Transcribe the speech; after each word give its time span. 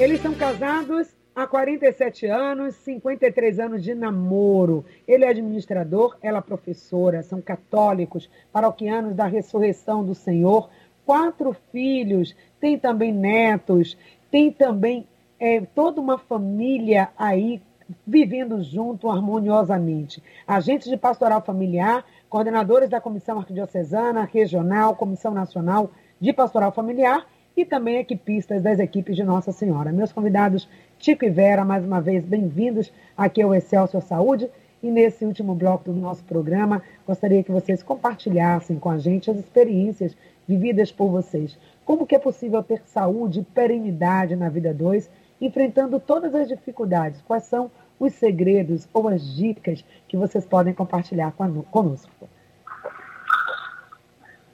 Eles 0.00 0.22
são 0.22 0.32
casados 0.34 1.14
há 1.36 1.46
47 1.46 2.24
anos, 2.24 2.74
53 2.76 3.60
anos 3.60 3.82
de 3.84 3.94
namoro. 3.94 4.82
Ele 5.06 5.26
é 5.26 5.28
administrador, 5.28 6.16
ela 6.22 6.40
professora, 6.40 7.22
são 7.22 7.42
católicos, 7.42 8.30
paroquianos 8.50 9.14
da 9.14 9.26
ressurreição 9.26 10.02
do 10.02 10.14
Senhor, 10.14 10.70
quatro 11.04 11.54
filhos, 11.70 12.34
tem 12.58 12.78
também 12.78 13.12
netos, 13.12 13.94
tem 14.30 14.50
também 14.50 15.06
é, 15.38 15.60
toda 15.60 16.00
uma 16.00 16.16
família 16.16 17.10
aí 17.14 17.60
vivendo 18.06 18.62
junto 18.62 19.10
harmoniosamente. 19.10 20.22
Agentes 20.46 20.88
de 20.88 20.96
pastoral 20.96 21.42
familiar, 21.42 22.06
coordenadores 22.26 22.88
da 22.88 23.02
Comissão 23.02 23.38
Arquidiocesana, 23.38 24.24
Regional, 24.32 24.96
Comissão 24.96 25.34
Nacional 25.34 25.90
de 26.18 26.32
Pastoral 26.32 26.72
Familiar 26.72 27.26
e 27.56 27.64
também 27.64 27.96
equipistas 27.96 28.62
das 28.62 28.78
equipes 28.78 29.16
de 29.16 29.22
Nossa 29.22 29.52
Senhora. 29.52 29.92
Meus 29.92 30.12
convidados 30.12 30.68
Tico 30.98 31.24
e 31.24 31.30
Vera, 31.30 31.64
mais 31.64 31.84
uma 31.84 32.00
vez, 32.00 32.24
bem-vindos 32.24 32.92
aqui 33.16 33.42
ao 33.42 33.54
Excelsior 33.54 34.02
Saúde. 34.02 34.50
E 34.82 34.90
nesse 34.90 35.24
último 35.24 35.54
bloco 35.54 35.92
do 35.92 35.98
nosso 35.98 36.24
programa, 36.24 36.82
gostaria 37.06 37.42
que 37.42 37.52
vocês 37.52 37.82
compartilhassem 37.82 38.78
com 38.78 38.88
a 38.88 38.98
gente 38.98 39.30
as 39.30 39.38
experiências 39.38 40.16
vividas 40.48 40.90
por 40.90 41.10
vocês. 41.10 41.58
Como 41.84 42.06
que 42.06 42.14
é 42.14 42.18
possível 42.18 42.62
ter 42.62 42.82
saúde 42.86 43.40
e 43.40 43.44
perenidade 43.44 44.34
na 44.36 44.48
vida 44.48 44.72
2, 44.72 45.10
enfrentando 45.40 46.00
todas 46.00 46.34
as 46.34 46.48
dificuldades? 46.48 47.20
Quais 47.22 47.44
são 47.44 47.70
os 47.98 48.14
segredos 48.14 48.88
ou 48.92 49.08
as 49.08 49.22
dicas 49.36 49.84
que 50.08 50.16
vocês 50.16 50.46
podem 50.46 50.72
compartilhar 50.72 51.32
conosco? 51.32 52.28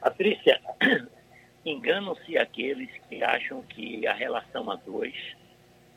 Patrícia, 0.00 0.60
enganam-se 1.66 2.38
aqueles 2.38 2.90
que 3.08 3.22
acham 3.24 3.60
que 3.62 4.06
a 4.06 4.12
relação 4.12 4.70
a 4.70 4.76
dois 4.76 5.14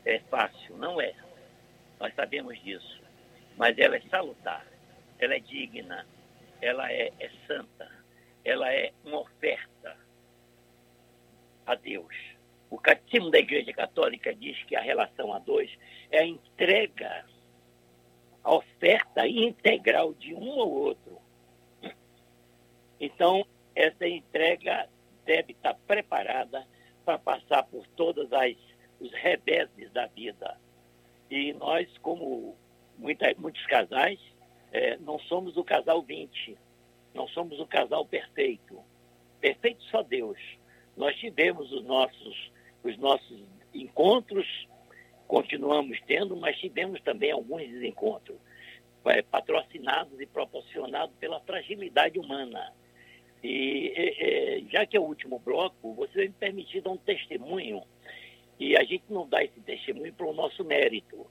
é 0.04 0.18
fácil. 0.30 0.76
Não 0.76 1.00
é. 1.00 1.14
Nós 2.00 2.12
sabemos 2.14 2.60
disso. 2.62 3.00
Mas 3.56 3.78
ela 3.78 3.96
é 3.96 4.00
salutar, 4.10 4.66
ela 5.18 5.34
é 5.34 5.40
digna, 5.40 6.06
ela 6.60 6.90
é, 6.90 7.12
é 7.20 7.30
santa, 7.46 7.90
ela 8.44 8.72
é 8.72 8.92
uma 9.04 9.20
oferta 9.20 9.96
a 11.66 11.74
Deus. 11.74 12.14
O 12.70 12.78
Catecismo 12.78 13.30
da 13.30 13.38
Igreja 13.38 13.72
Católica 13.72 14.34
diz 14.34 14.62
que 14.64 14.74
a 14.74 14.80
relação 14.80 15.32
a 15.32 15.38
dois 15.38 15.70
é 16.10 16.20
a 16.20 16.26
entrega, 16.26 17.24
a 18.42 18.54
oferta 18.54 19.26
integral 19.26 20.14
de 20.14 20.34
um 20.34 20.60
ao 20.60 20.70
outro. 20.70 21.20
Então, 22.98 23.44
essa 23.74 24.06
entrega 24.06 24.88
deve 25.30 25.52
estar 25.52 25.74
preparada 25.86 26.66
para 27.04 27.16
passar 27.16 27.62
por 27.62 27.86
todas 27.94 28.32
as 28.32 28.56
os 28.98 29.12
reveses 29.12 29.90
da 29.92 30.06
vida. 30.08 30.58
E 31.30 31.52
nós, 31.54 31.88
como 31.98 32.56
muita, 32.98 33.32
muitos 33.38 33.64
casais, 33.66 34.18
é, 34.72 34.98
não 34.98 35.18
somos 35.20 35.56
o 35.56 35.64
casal 35.64 36.02
20, 36.02 36.58
não 37.14 37.28
somos 37.28 37.60
o 37.60 37.66
casal 37.66 38.04
perfeito. 38.04 38.82
Perfeito 39.40 39.82
só 39.84 40.02
Deus. 40.02 40.36
Nós 40.96 41.16
tivemos 41.16 41.72
os 41.72 41.84
nossos, 41.84 42.52
os 42.82 42.98
nossos 42.98 43.40
encontros, 43.72 44.68
continuamos 45.28 45.98
tendo, 46.06 46.36
mas 46.36 46.58
tivemos 46.58 47.00
também 47.02 47.30
alguns 47.30 47.62
desencontros, 47.68 48.36
é, 49.06 49.22
patrocinados 49.22 50.20
e 50.20 50.26
proporcionados 50.26 51.14
pela 51.18 51.40
fragilidade 51.40 52.18
humana. 52.18 52.74
E 53.42 53.92
é, 53.96 54.62
já 54.70 54.86
que 54.86 54.96
é 54.96 55.00
o 55.00 55.04
último 55.04 55.38
bloco, 55.38 55.94
você 55.94 56.12
vai 56.14 56.28
me 56.28 56.34
permitir 56.34 56.80
dar 56.80 56.90
um 56.90 56.96
testemunho. 56.96 57.82
E 58.58 58.76
a 58.76 58.84
gente 58.84 59.04
não 59.08 59.26
dá 59.26 59.42
esse 59.42 59.60
testemunho 59.60 60.12
para 60.12 60.26
o 60.26 60.34
nosso 60.34 60.64
mérito. 60.64 61.26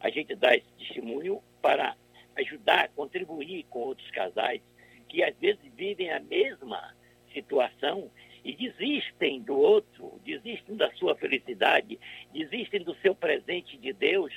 A 0.00 0.10
gente 0.10 0.34
dá 0.34 0.54
esse 0.54 0.70
testemunho 0.78 1.42
para 1.60 1.96
ajudar, 2.36 2.88
contribuir 2.90 3.64
com 3.64 3.80
outros 3.80 4.08
casais 4.10 4.60
que 5.08 5.22
às 5.22 5.34
vezes 5.38 5.60
vivem 5.74 6.10
a 6.10 6.20
mesma 6.20 6.94
situação 7.32 8.10
e 8.44 8.54
desistem 8.54 9.40
do 9.40 9.58
outro, 9.58 10.20
desistem 10.24 10.76
da 10.76 10.90
sua 10.92 11.16
felicidade, 11.16 11.98
desistem 12.32 12.82
do 12.82 12.94
seu 12.96 13.14
presente 13.14 13.76
de 13.76 13.92
Deus 13.92 14.32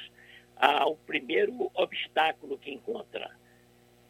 ao 0.56 0.96
primeiro 0.96 1.70
obstáculo 1.74 2.58
que 2.58 2.72
encontra. 2.72 3.30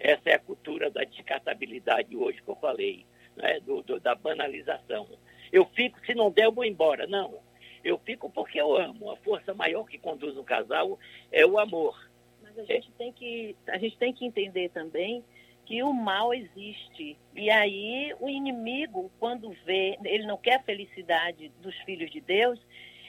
Essa 0.02 0.32
é 0.32 0.34
a 0.34 0.40
cultura 0.40 0.90
da 0.90 1.04
descartabilidade 1.04 2.16
hoje 2.18 2.42
que 2.42 2.50
eu 2.50 2.56
falei, 2.56 3.06
né? 3.36 3.60
do, 3.60 3.84
do, 3.84 4.00
da 4.00 4.16
banalização. 4.16 5.08
Eu 5.52 5.66
fico, 5.66 6.04
se 6.06 6.16
não 6.16 6.32
der, 6.32 6.46
eu 6.46 6.52
vou 6.52 6.66
embora. 6.66 7.06
Não, 7.06 7.40
eu 7.84 8.00
fico 8.00 8.30
porque 8.30 8.60
eu 8.60 8.76
amo. 8.76 9.12
A 9.12 9.18
força 9.18 9.54
maior 9.54 9.86
que 9.86 10.00
conduz 10.00 10.36
um 10.36 10.44
casal 10.44 10.98
é 11.32 11.46
o 11.46 11.60
amor. 11.60 12.10
Mas 12.42 12.58
a 12.58 12.64
gente, 12.64 12.92
tem, 12.94 13.14
que, 13.14 13.56
a 13.68 13.78
gente 13.78 13.98
tem 13.98 14.12
que 14.12 14.26
entender 14.26 14.70
também 14.70 15.24
que 15.66 15.84
o 15.84 15.94
mal 15.94 16.34
existe. 16.34 17.16
E 17.36 17.50
aí 17.52 18.16
o 18.20 18.28
inimigo, 18.28 19.12
quando 19.20 19.56
vê, 19.66 20.00
ele 20.04 20.26
não 20.26 20.38
quer 20.38 20.56
a 20.56 20.64
felicidade 20.64 21.50
dos 21.62 21.76
filhos 21.82 22.10
de 22.10 22.20
Deus, 22.22 22.60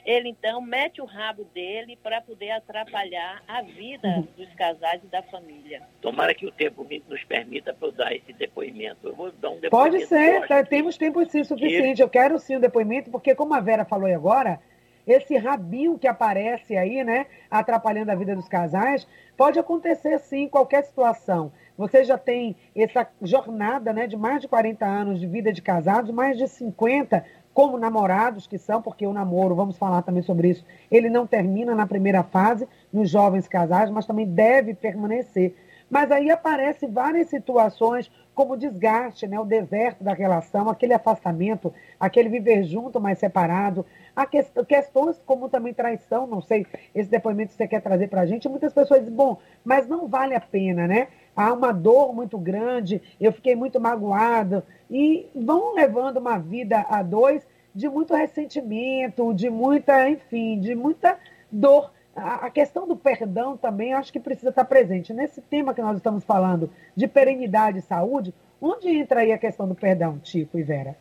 ele 0.05 0.29
então 0.29 0.61
mete 0.61 1.01
o 1.01 1.05
rabo 1.05 1.45
dele 1.53 1.97
para 2.01 2.21
poder 2.21 2.51
atrapalhar 2.51 3.41
a 3.47 3.61
vida 3.61 4.23
dos 4.37 4.53
casais 4.53 5.01
e 5.03 5.07
da 5.07 5.23
família. 5.23 5.81
Tomara 6.01 6.33
que 6.33 6.45
o 6.45 6.51
tempo 6.51 6.85
nos 7.07 7.23
permita 7.23 7.73
para 7.73 7.87
eu 7.87 7.91
dar 7.91 8.15
esse 8.15 8.33
depoimento. 8.33 9.07
Eu 9.07 9.15
vou 9.15 9.31
dar 9.31 9.49
um 9.49 9.59
depoimento. 9.59 9.69
Pode 9.69 10.05
ser, 10.05 10.47
tá, 10.47 10.63
temos 10.63 10.97
tempo 10.97 11.23
sim 11.25 11.43
suficiente. 11.43 12.01
Eu 12.01 12.09
quero 12.09 12.37
sim 12.37 12.57
o 12.57 12.61
depoimento, 12.61 13.09
porque 13.09 13.33
como 13.33 13.53
a 13.53 13.59
Vera 13.59 13.85
falou 13.85 14.13
agora, 14.13 14.59
esse 15.05 15.37
rabinho 15.37 15.97
que 15.97 16.07
aparece 16.07 16.75
aí, 16.77 17.03
né, 17.03 17.25
atrapalhando 17.49 18.11
a 18.11 18.15
vida 18.15 18.35
dos 18.35 18.47
casais, 18.47 19.07
pode 19.37 19.59
acontecer 19.59 20.19
sim 20.19 20.43
em 20.43 20.49
qualquer 20.49 20.83
situação. 20.83 21.51
Você 21.77 22.03
já 22.03 22.17
tem 22.17 22.55
essa 22.75 23.07
jornada 23.21 23.91
né, 23.91 24.07
de 24.07 24.15
mais 24.15 24.41
de 24.41 24.47
40 24.47 24.85
anos 24.85 25.19
de 25.19 25.27
vida 25.27 25.51
de 25.51 25.61
casados, 25.61 26.11
mais 26.11 26.37
de 26.37 26.47
50 26.47 27.25
como 27.53 27.77
namorados 27.77 28.47
que 28.47 28.57
são, 28.57 28.81
porque 28.81 29.05
o 29.05 29.13
namoro, 29.13 29.55
vamos 29.55 29.77
falar 29.77 30.01
também 30.01 30.23
sobre 30.23 30.49
isso, 30.49 30.65
ele 30.89 31.09
não 31.09 31.27
termina 31.27 31.75
na 31.75 31.85
primeira 31.85 32.23
fase, 32.23 32.67
nos 32.91 33.09
jovens 33.09 33.47
casais, 33.47 33.89
mas 33.89 34.05
também 34.05 34.25
deve 34.25 34.73
permanecer. 34.73 35.55
Mas 35.89 36.11
aí 36.11 36.31
aparecem 36.31 36.89
várias 36.91 37.27
situações, 37.27 38.09
como 38.33 38.57
desgaste, 38.57 39.27
né, 39.27 39.39
o 39.39 39.45
deserto 39.45 40.03
da 40.03 40.11
relação, 40.11 40.67
aquele 40.67 40.93
afastamento, 40.93 41.71
aquele 41.99 42.29
viver 42.29 42.63
junto, 42.63 42.99
mas 42.99 43.19
separado, 43.19 43.85
que, 44.31 44.43
questões 44.65 45.21
como 45.23 45.49
também 45.49 45.71
traição, 45.71 46.25
não 46.25 46.41
sei, 46.41 46.65
esse 46.95 47.09
depoimento 47.09 47.51
que 47.51 47.57
você 47.57 47.67
quer 47.67 47.81
trazer 47.81 48.07
para 48.07 48.21
a 48.21 48.25
gente, 48.25 48.49
muitas 48.49 48.73
pessoas 48.73 49.01
dizem, 49.01 49.15
bom, 49.15 49.37
mas 49.63 49.87
não 49.87 50.07
vale 50.07 50.33
a 50.33 50.41
pena, 50.41 50.87
né? 50.87 51.09
Há 51.35 51.51
uma 51.51 51.71
dor 51.71 52.13
muito 52.13 52.37
grande, 52.37 53.01
eu 53.19 53.31
fiquei 53.31 53.55
muito 53.55 53.79
magoado, 53.79 54.63
e 54.89 55.27
vão 55.35 55.73
levando 55.73 56.17
uma 56.17 56.37
vida 56.37 56.85
a 56.89 57.01
dois 57.01 57.45
de 57.73 57.89
muito 57.89 58.13
ressentimento, 58.13 59.33
de 59.33 59.49
muita, 59.49 60.09
enfim, 60.09 60.59
de 60.59 60.75
muita 60.75 61.17
dor. 61.51 61.91
A 62.15 62.49
questão 62.51 62.87
do 62.87 62.95
perdão 62.95 63.57
também 63.57 63.93
acho 63.93 64.13
que 64.13 64.19
precisa 64.19 64.49
estar 64.49 64.65
presente. 64.65 65.11
Nesse 65.11 65.41
tema 65.41 65.73
que 65.73 65.81
nós 65.81 65.97
estamos 65.97 66.23
falando 66.23 66.69
de 66.95 67.07
perenidade 67.07 67.79
e 67.79 67.81
saúde, 67.81 68.31
onde 68.61 68.87
entra 68.89 69.21
aí 69.21 69.31
a 69.31 69.37
questão 69.37 69.67
do 69.67 69.73
perdão, 69.73 70.19
Tico 70.19 70.59
e 70.59 70.63
Vera? 70.63 70.95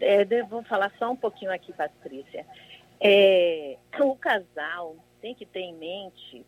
É, 0.00 0.42
vou 0.44 0.62
falar 0.62 0.92
só 0.98 1.10
um 1.10 1.16
pouquinho 1.16 1.52
aqui, 1.52 1.72
Patrícia. 1.72 2.46
É, 3.00 3.76
o 3.98 4.14
casal 4.14 4.94
tem 5.20 5.34
que 5.34 5.44
ter 5.44 5.60
em 5.60 5.74
mente 5.74 6.46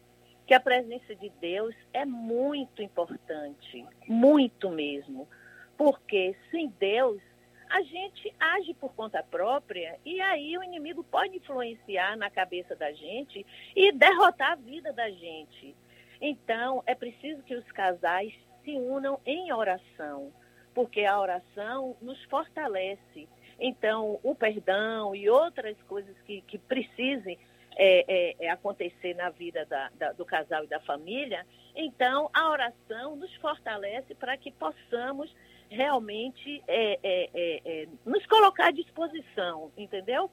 que 0.49 0.55
a 0.55 0.61
presença 0.61 1.15
de 1.15 1.29
Deus 1.43 1.75
é 1.93 2.07
muito 2.07 2.81
importante, 2.81 3.85
muito 4.09 4.71
mesmo. 4.71 5.29
Porque 5.77 6.35
sem 6.51 6.69
Deus, 6.81 7.21
a 7.69 7.83
gente 7.83 8.35
age 8.41 8.73
por 8.73 8.95
conta 8.95 9.23
própria 9.23 9.99
e 10.07 10.23
aí 10.23 10.57
o 10.57 10.65
inimigo 10.65 11.05
pode 11.05 11.37
influenciar 11.37 12.17
na 12.17 12.31
cabeça 12.31 12.75
da 12.75 12.91
gente 12.93 13.45
e 13.77 13.93
derrotar 13.93 14.53
a 14.53 14.55
vida 14.55 14.91
da 14.91 15.11
gente. 15.11 15.77
Então, 16.19 16.83
é 16.87 16.95
preciso 16.95 17.43
que 17.43 17.55
os 17.55 17.71
casais 17.73 18.33
se 18.65 18.75
unam 18.75 19.21
em 19.27 19.53
oração, 19.53 20.33
porque 20.75 21.05
a 21.05 21.21
oração 21.21 21.95
nos 22.01 22.25
fortalece. 22.25 23.29
Então, 23.61 24.19
o 24.23 24.35
perdão 24.35 25.15
e 25.15 25.29
outras 25.29 25.77
coisas 25.83 26.17
que, 26.23 26.41
que 26.41 26.57
precisem 26.57 27.39
é, 27.79 28.05
é, 28.09 28.47
é 28.47 28.51
acontecer 28.51 29.15
na 29.15 29.31
vida 29.31 29.65
da, 29.65 29.89
da, 29.95 30.13
do 30.13 30.25
casal 30.25 30.65
e 30.65 30.67
da 30.67 30.81
família, 30.81 31.47
então 31.75 32.29
a 32.35 32.51
oração 32.51 33.17
nos 33.17 33.33
fortalece 33.37 34.15
para 34.15 34.37
que 34.37 34.51
possamos 34.51 35.35
realmente 35.71 36.63
é, 36.67 36.99
é, 37.03 37.89
nos 38.05 38.25
colocar 38.27 38.67
à 38.67 38.71
disposição, 38.71 39.71
entendeu? 39.77 40.31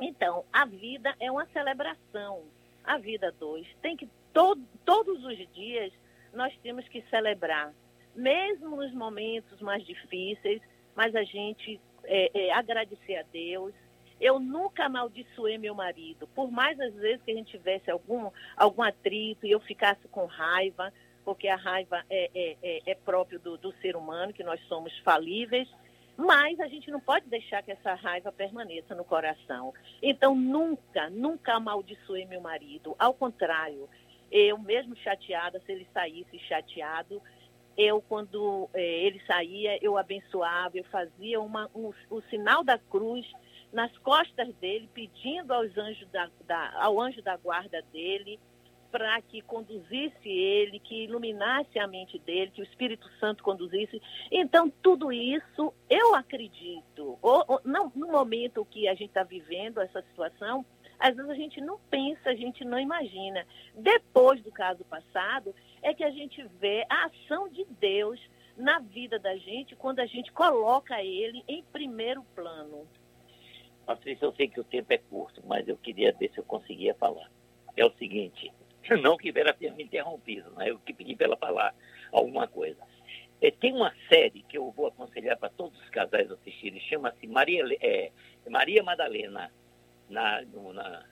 Então, 0.00 0.44
a 0.52 0.64
vida 0.64 1.14
é 1.18 1.30
uma 1.30 1.46
celebração. 1.46 2.44
A 2.84 2.98
vida 2.98 3.32
dois 3.32 3.66
tem 3.82 3.96
que 3.96 4.08
to 4.32 4.56
todos 4.84 5.24
os 5.24 5.36
dias 5.52 5.92
nós 6.32 6.56
temos 6.62 6.86
que 6.88 7.02
celebrar, 7.10 7.72
mesmo 8.14 8.76
nos 8.76 8.92
momentos 8.92 9.60
mais 9.60 9.84
difíceis, 9.84 10.60
mas 10.94 11.14
a 11.14 11.22
gente 11.22 11.80
é, 12.04 12.46
é, 12.46 12.52
agradecer 12.52 13.16
a 13.16 13.22
Deus, 13.22 13.74
Eu 14.20 14.38
nunca 14.38 14.86
amaldiçoei 14.86 15.58
meu 15.58 15.74
marido. 15.74 16.26
Por 16.28 16.50
mais 16.50 16.78
às 16.80 16.94
vezes 16.94 17.22
que 17.22 17.30
a 17.30 17.34
gente 17.34 17.50
tivesse 17.50 17.90
algum, 17.90 18.30
algum 18.56 18.82
atrito 18.82 19.46
e 19.46 19.50
eu 19.50 19.60
ficasse 19.60 20.06
com 20.08 20.26
raiva, 20.26 20.92
porque 21.24 21.48
a 21.48 21.56
raiva 21.56 22.04
é, 22.08 22.30
é, 22.34 22.56
é, 22.62 22.90
é 22.90 22.94
próprio 22.94 23.38
do, 23.38 23.56
do 23.58 23.72
ser 23.80 23.96
humano, 23.96 24.32
que 24.32 24.42
nós 24.42 24.60
somos 24.68 24.96
falíveis, 25.00 25.68
mas 26.16 26.58
a 26.58 26.66
gente 26.66 26.90
não 26.90 27.00
pode 27.00 27.26
deixar 27.26 27.62
que 27.62 27.70
essa 27.70 27.94
raiva 27.94 28.32
permaneça 28.32 28.94
no 28.94 29.04
coração. 29.04 29.72
Então, 30.02 30.34
nunca, 30.34 31.08
nunca 31.10 31.54
amaldiçoei 31.54 32.26
meu 32.26 32.40
marido. 32.40 32.96
Ao 32.98 33.14
contrário, 33.14 33.88
eu 34.30 34.58
mesmo 34.58 34.96
chateada, 34.96 35.60
se 35.64 35.70
ele 35.70 35.86
saísse 35.94 36.38
chateado, 36.40 37.22
eu, 37.76 38.02
quando 38.02 38.68
eh, 38.74 39.04
ele 39.04 39.22
saía, 39.24 39.78
eu 39.80 39.96
abençoava, 39.96 40.76
eu 40.76 40.84
fazia 40.84 41.40
uma, 41.40 41.70
um, 41.72 41.92
o 42.10 42.20
sinal 42.22 42.64
da 42.64 42.76
cruz 42.76 43.24
nas 43.72 43.96
costas 43.98 44.54
dele, 44.56 44.88
pedindo 44.92 45.52
aos 45.52 45.76
anjos 45.76 46.08
da, 46.10 46.30
da, 46.46 46.72
ao 46.82 47.00
anjo 47.00 47.22
da 47.22 47.36
guarda 47.36 47.82
dele 47.92 48.38
para 48.90 49.20
que 49.20 49.42
conduzisse 49.42 50.28
ele, 50.28 50.78
que 50.78 51.04
iluminasse 51.04 51.78
a 51.78 51.86
mente 51.86 52.18
dele, 52.18 52.50
que 52.50 52.62
o 52.62 52.64
Espírito 52.64 53.08
Santo 53.20 53.42
conduzisse. 53.42 54.00
Então, 54.30 54.70
tudo 54.82 55.12
isso, 55.12 55.72
eu 55.90 56.14
acredito, 56.14 57.18
ou, 57.20 57.44
ou, 57.46 57.60
não, 57.64 57.92
no 57.94 58.08
momento 58.08 58.64
que 58.64 58.88
a 58.88 58.94
gente 58.94 59.08
está 59.08 59.22
vivendo 59.22 59.80
essa 59.80 60.00
situação, 60.02 60.64
às 60.98 61.14
vezes 61.14 61.30
a 61.30 61.34
gente 61.34 61.60
não 61.60 61.78
pensa, 61.90 62.30
a 62.30 62.34
gente 62.34 62.64
não 62.64 62.78
imagina. 62.78 63.46
Depois 63.74 64.42
do 64.42 64.50
caso 64.50 64.84
passado, 64.84 65.54
é 65.82 65.94
que 65.94 66.02
a 66.02 66.10
gente 66.10 66.42
vê 66.58 66.84
a 66.88 67.04
ação 67.04 67.48
de 67.48 67.64
Deus 67.78 68.20
na 68.56 68.80
vida 68.80 69.18
da 69.18 69.36
gente 69.36 69.76
quando 69.76 70.00
a 70.00 70.06
gente 70.06 70.32
coloca 70.32 71.00
ele 71.02 71.44
em 71.46 71.62
primeiro 71.62 72.24
plano. 72.34 72.88
Patrícia, 73.88 74.26
eu 74.26 74.34
sei 74.34 74.48
que 74.48 74.60
o 74.60 74.64
tempo 74.64 74.92
é 74.92 74.98
curto, 74.98 75.42
mas 75.46 75.66
eu 75.66 75.74
queria 75.78 76.12
ver 76.12 76.30
se 76.30 76.36
eu 76.36 76.44
conseguia 76.44 76.94
falar. 76.96 77.30
É 77.74 77.82
o 77.86 77.90
seguinte, 77.92 78.52
não 79.00 79.16
que 79.16 79.32
Vera 79.32 79.54
tenha 79.54 79.72
me 79.72 79.82
interrompido, 79.82 80.50
né? 80.50 80.68
eu 80.68 80.78
que 80.78 80.92
pedi 80.92 81.16
para 81.16 81.28
ela 81.28 81.38
falar 81.38 81.74
alguma 82.12 82.46
coisa. 82.46 82.78
É, 83.40 83.50
tem 83.50 83.72
uma 83.72 83.94
série 84.10 84.42
que 84.42 84.58
eu 84.58 84.70
vou 84.72 84.88
aconselhar 84.88 85.38
para 85.38 85.48
todos 85.48 85.80
os 85.80 85.88
casais 85.88 86.30
assistirem, 86.30 86.78
chama-se 86.80 87.26
Maria, 87.26 87.64
é, 87.80 88.12
Maria 88.50 88.82
Madalena, 88.82 89.50
na, 90.10 90.42
na, 90.42 91.04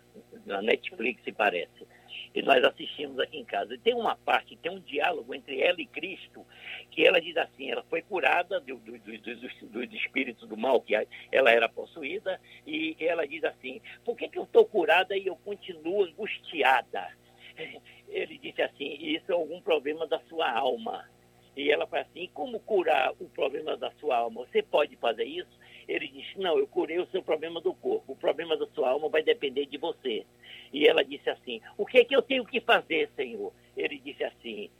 na 0.44 0.60
Netflix, 0.60 1.24
se 1.24 1.32
parece. 1.32 1.86
E 2.34 2.42
nós 2.42 2.62
assistimos 2.64 3.18
aqui 3.18 3.38
em 3.38 3.44
casa. 3.44 3.74
E 3.74 3.78
tem 3.78 3.94
uma 3.94 4.16
parte, 4.16 4.56
tem 4.56 4.70
um 4.70 4.80
diálogo 4.80 5.34
entre 5.34 5.60
ela 5.60 5.80
e 5.80 5.86
Cristo, 5.86 6.46
que 6.90 7.04
ela 7.04 7.20
diz 7.20 7.36
assim, 7.36 7.70
ela 7.70 7.82
foi 7.88 8.02
curada 8.02 8.60
do, 8.60 8.76
do, 8.76 8.98
do, 8.98 9.18
do, 9.18 9.86
do 9.86 10.46
do 10.46 10.56
mal, 10.56 10.80
que 10.80 10.94
ela 11.32 11.50
era 11.50 11.68
possuída, 11.68 12.40
e 12.66 12.96
ela 13.00 13.26
diz 13.26 13.42
assim, 13.44 13.80
por 14.04 14.16
que, 14.16 14.28
que 14.28 14.38
eu 14.38 14.44
estou 14.44 14.64
curada 14.64 15.16
e 15.16 15.26
eu 15.26 15.36
continuo 15.36 16.04
angustiada? 16.04 17.08
Ele 18.08 18.38
disse 18.38 18.62
assim, 18.62 18.96
isso 19.00 19.30
é 19.30 19.34
algum 19.34 19.60
problema 19.60 20.06
da 20.06 20.18
sua 20.28 20.50
alma. 20.50 21.08
E 21.56 21.70
ela 21.70 21.86
fala 21.86 22.02
assim, 22.02 22.28
como 22.34 22.60
curar 22.60 23.12
o 23.18 23.28
problema 23.30 23.76
da 23.76 23.90
sua 23.92 24.18
alma? 24.18 24.44
Você 24.46 24.62
pode 24.62 24.94
fazer 24.96 25.24
isso? 25.24 25.58
Ele 25.88 26.08
disse, 26.08 26.38
não, 26.38 26.58
eu 26.58 26.66
curei 26.66 26.98
o 26.98 27.06
seu 27.06 27.22
problema 27.22 27.60
do 27.60 27.72
corpo. 27.74 28.12
O 28.12 28.16
problema 28.16 28.56
da 28.56 28.66
sua 28.68 28.90
alma 28.90 29.08
vai 29.08 29.22
depender 29.22 29.66
de 29.66 29.78
você. 29.78 30.26
E 30.72 30.86
ela 30.86 31.04
disse 31.04 31.30
assim, 31.30 31.60
o 31.76 31.86
que 31.86 31.98
é 31.98 32.04
que 32.04 32.14
eu 32.14 32.22
tenho 32.22 32.44
que 32.44 32.60
fazer, 32.60 33.10
Senhor? 33.14 33.52
Ele 33.76 33.98
disse 33.98 34.24
assim, 34.24 34.70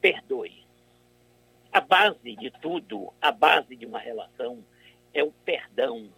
perdoe. 0.00 0.64
A 1.72 1.80
base 1.80 2.36
de 2.36 2.50
tudo, 2.50 3.12
a 3.20 3.30
base 3.30 3.76
de 3.76 3.84
uma 3.84 3.98
relação 3.98 4.64
é 5.12 5.22
o 5.22 5.32
perdão. 5.44 6.08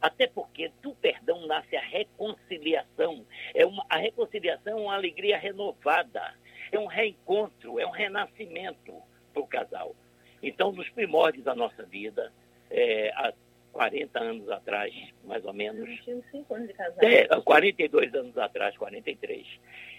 Até 0.00 0.26
porque 0.26 0.70
do 0.82 0.94
perdão 0.96 1.46
nasce 1.46 1.76
a 1.76 1.80
reconciliação. 1.80 3.24
É 3.54 3.64
uma, 3.64 3.86
a 3.88 3.96
reconciliação 3.96 4.78
é 4.78 4.82
uma 4.82 4.94
alegria 4.94 5.38
renovada 5.38 6.34
é 6.72 6.78
um 6.78 6.86
reencontro, 6.86 7.78
é 7.78 7.86
um 7.86 7.90
renascimento 7.90 8.94
para 9.32 9.42
o 9.42 9.46
casal. 9.46 9.94
Então, 10.42 10.72
nos 10.72 10.88
primórdios 10.88 11.44
da 11.44 11.54
nossa 11.54 11.84
vida, 11.84 12.32
é, 12.72 13.10
há 13.14 13.32
40 13.72 14.18
anos 14.20 14.48
atrás, 14.50 14.92
mais 15.24 15.44
ou 15.44 15.52
menos. 15.52 15.88
Tínhamos 16.02 16.26
5 16.30 16.54
anos 16.54 16.68
de 16.68 16.74
casado. 16.74 17.04
É, 17.04 17.26
42 17.40 18.14
anos 18.14 18.36
atrás, 18.36 18.76
43. 18.76 19.46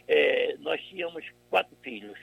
É, 0.07 0.55
nós 0.59 0.81
tínhamos 0.81 1.25
quatro 1.49 1.75
filhos. 1.81 2.19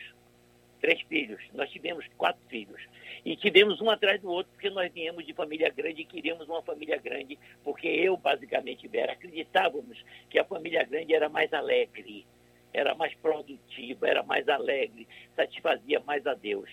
Três 0.80 1.00
filhos. 1.02 1.42
Nós 1.52 1.70
tivemos 1.70 2.06
quatro 2.16 2.40
filhos. 2.48 2.80
E 3.24 3.36
tivemos 3.36 3.80
um 3.80 3.90
atrás 3.90 4.20
do 4.20 4.30
outro, 4.30 4.50
porque 4.52 4.70
nós 4.70 4.90
viemos 4.92 5.26
de 5.26 5.34
família 5.34 5.70
grande 5.70 6.02
e 6.02 6.06
queríamos 6.06 6.48
uma 6.48 6.62
família 6.62 6.96
grande, 6.96 7.38
porque 7.62 7.86
eu, 7.86 8.16
basicamente, 8.16 8.88
Vera, 8.88 9.12
acreditávamos 9.12 10.02
que 10.30 10.38
a 10.38 10.44
família 10.44 10.84
grande 10.84 11.14
era 11.14 11.28
mais 11.28 11.52
alegre 11.52 12.24
era 12.72 12.94
mais 12.94 13.14
produtiva, 13.16 14.08
era 14.08 14.22
mais 14.22 14.48
alegre, 14.48 15.06
satisfazia 15.34 16.00
mais 16.00 16.26
a 16.26 16.34
Deus. 16.34 16.70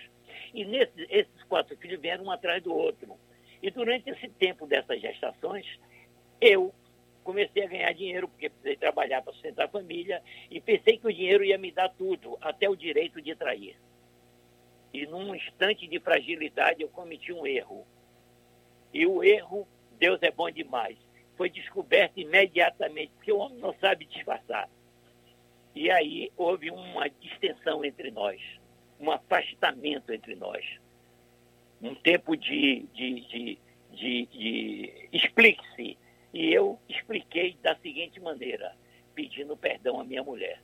E 0.53 0.63
nesses, 0.63 1.07
esses 1.09 1.43
quatro 1.47 1.75
filhos 1.77 1.99
vieram 1.99 2.25
um 2.25 2.31
atrás 2.31 2.61
do 2.63 2.73
outro. 2.73 3.17
E 3.67 3.71
durante 3.71 4.09
esse 4.09 4.29
tempo 4.29 4.65
dessas 4.65 5.01
gestações, 5.01 5.65
eu 6.39 6.73
comecei 7.21 7.65
a 7.65 7.67
ganhar 7.67 7.91
dinheiro, 7.91 8.29
porque 8.29 8.47
precisei 8.47 8.77
trabalhar 8.77 9.21
para 9.21 9.33
sustentar 9.33 9.65
a 9.65 9.67
família, 9.67 10.23
e 10.49 10.61
pensei 10.61 10.97
que 10.97 11.05
o 11.05 11.13
dinheiro 11.13 11.43
ia 11.43 11.57
me 11.57 11.69
dar 11.69 11.89
tudo, 11.89 12.37
até 12.39 12.69
o 12.69 12.77
direito 12.77 13.21
de 13.21 13.35
trair. 13.35 13.75
E 14.93 15.05
num 15.05 15.35
instante 15.35 15.85
de 15.85 15.99
fragilidade, 15.99 16.81
eu 16.81 16.87
cometi 16.87 17.33
um 17.33 17.45
erro. 17.45 17.85
E 18.93 19.05
o 19.05 19.21
erro, 19.21 19.67
Deus 19.99 20.23
é 20.23 20.31
bom 20.31 20.49
demais, 20.49 20.97
foi 21.35 21.49
descoberto 21.49 22.17
imediatamente, 22.21 23.11
porque 23.17 23.33
o 23.33 23.39
homem 23.39 23.57
não 23.57 23.73
sabe 23.81 24.05
disfarçar. 24.05 24.69
E 25.75 25.91
aí 25.91 26.31
houve 26.37 26.71
uma 26.71 27.09
distensão 27.09 27.83
entre 27.83 28.11
nós, 28.11 28.41
um 28.97 29.11
afastamento 29.11 30.13
entre 30.13 30.35
nós. 30.35 30.63
Um 31.81 31.95
tempo 31.95 32.35
de, 32.35 32.85
de, 32.93 33.21
de, 33.21 33.59
de, 33.91 34.25
de 34.25 34.93
explique-se. 35.11 35.97
E 36.33 36.53
eu 36.53 36.79
expliquei 36.89 37.57
da 37.61 37.75
seguinte 37.77 38.19
maneira, 38.19 38.75
pedindo 39.15 39.55
perdão 39.55 39.99
à 39.99 40.03
minha 40.03 40.23
mulher. 40.23 40.61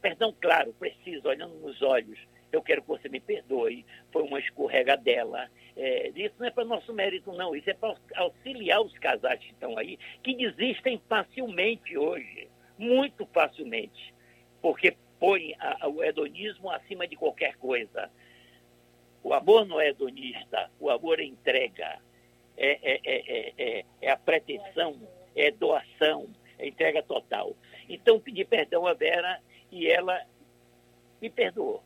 Perdão, 0.00 0.34
claro, 0.40 0.72
preciso, 0.78 1.28
olhando 1.28 1.54
nos 1.54 1.80
olhos. 1.82 2.18
Eu 2.50 2.62
quero 2.62 2.82
que 2.82 2.88
você 2.88 3.08
me 3.08 3.20
perdoe. 3.20 3.84
Foi 4.12 4.22
uma 4.22 4.40
escorregadela. 4.40 5.48
É, 5.76 6.08
isso 6.14 6.34
não 6.38 6.46
é 6.46 6.50
para 6.50 6.64
nosso 6.64 6.92
mérito, 6.92 7.32
não. 7.32 7.54
Isso 7.54 7.68
é 7.70 7.74
para 7.74 7.94
auxiliar 8.16 8.80
os 8.80 8.96
casais 8.98 9.40
que 9.40 9.52
estão 9.52 9.76
aí, 9.76 9.98
que 10.22 10.34
desistem 10.34 11.00
facilmente 11.08 11.96
hoje. 11.96 12.48
Muito 12.78 13.26
facilmente 13.26 14.14
porque 14.60 14.96
põe 15.18 15.54
a, 15.58 15.88
o 15.88 16.02
hedonismo 16.02 16.70
acima 16.70 17.06
de 17.06 17.16
qualquer 17.16 17.56
coisa. 17.56 18.10
O 19.22 19.34
amor 19.34 19.66
não 19.66 19.80
é 19.80 19.88
hedonista, 19.88 20.70
o 20.78 20.90
amor 20.90 21.20
é 21.20 21.24
entrega, 21.24 21.98
é, 22.56 22.78
é, 22.82 23.00
é, 23.04 23.54
é, 23.58 23.84
é 24.00 24.10
a 24.10 24.16
pretensão, 24.16 24.96
é 25.34 25.50
doação, 25.50 26.28
é 26.58 26.68
entrega 26.68 27.02
total. 27.02 27.54
Então, 27.88 28.20
pedi 28.20 28.44
perdão 28.44 28.86
a 28.86 28.94
Vera 28.94 29.40
e 29.70 29.86
ela 29.88 30.24
me 31.20 31.30
perdoou. 31.30 31.82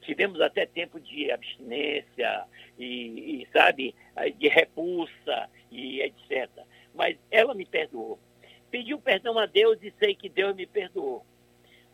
Tivemos 0.00 0.40
até 0.40 0.64
tempo 0.64 0.98
de 0.98 1.30
abstinência 1.30 2.44
e, 2.78 3.42
e, 3.42 3.48
sabe, 3.52 3.94
de 4.38 4.48
repulsa 4.48 5.50
e 5.70 6.00
etc. 6.00 6.48
Mas 6.94 7.18
ela 7.30 7.54
me 7.54 7.66
perdoou. 7.66 8.18
Pediu 8.70 8.98
perdão 8.98 9.38
a 9.38 9.44
Deus 9.44 9.78
e 9.82 9.92
sei 9.98 10.14
que 10.14 10.28
Deus 10.28 10.54
me 10.56 10.66
perdoou. 10.66 11.24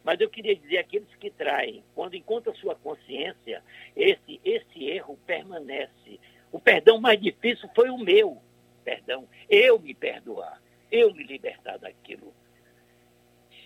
Mas 0.04 0.20
eu 0.20 0.28
queria 0.28 0.54
dizer 0.54 0.78
aqueles 0.78 1.12
que 1.16 1.30
traem, 1.30 1.82
quando 1.94 2.14
encontram 2.14 2.54
sua 2.54 2.76
consciência, 2.76 3.64
esse, 3.96 4.40
esse 4.44 4.84
erro 4.84 5.18
permanece. 5.26 6.20
O 6.52 6.60
perdão 6.60 7.00
mais 7.00 7.20
difícil 7.20 7.68
foi 7.74 7.88
o 7.88 7.98
meu 7.98 8.40
perdão. 8.84 9.26
Eu 9.48 9.78
me 9.78 9.94
perdoar, 9.94 10.62
eu 10.92 11.12
me 11.12 11.24
libertar 11.24 11.78
daquilo. 11.78 12.32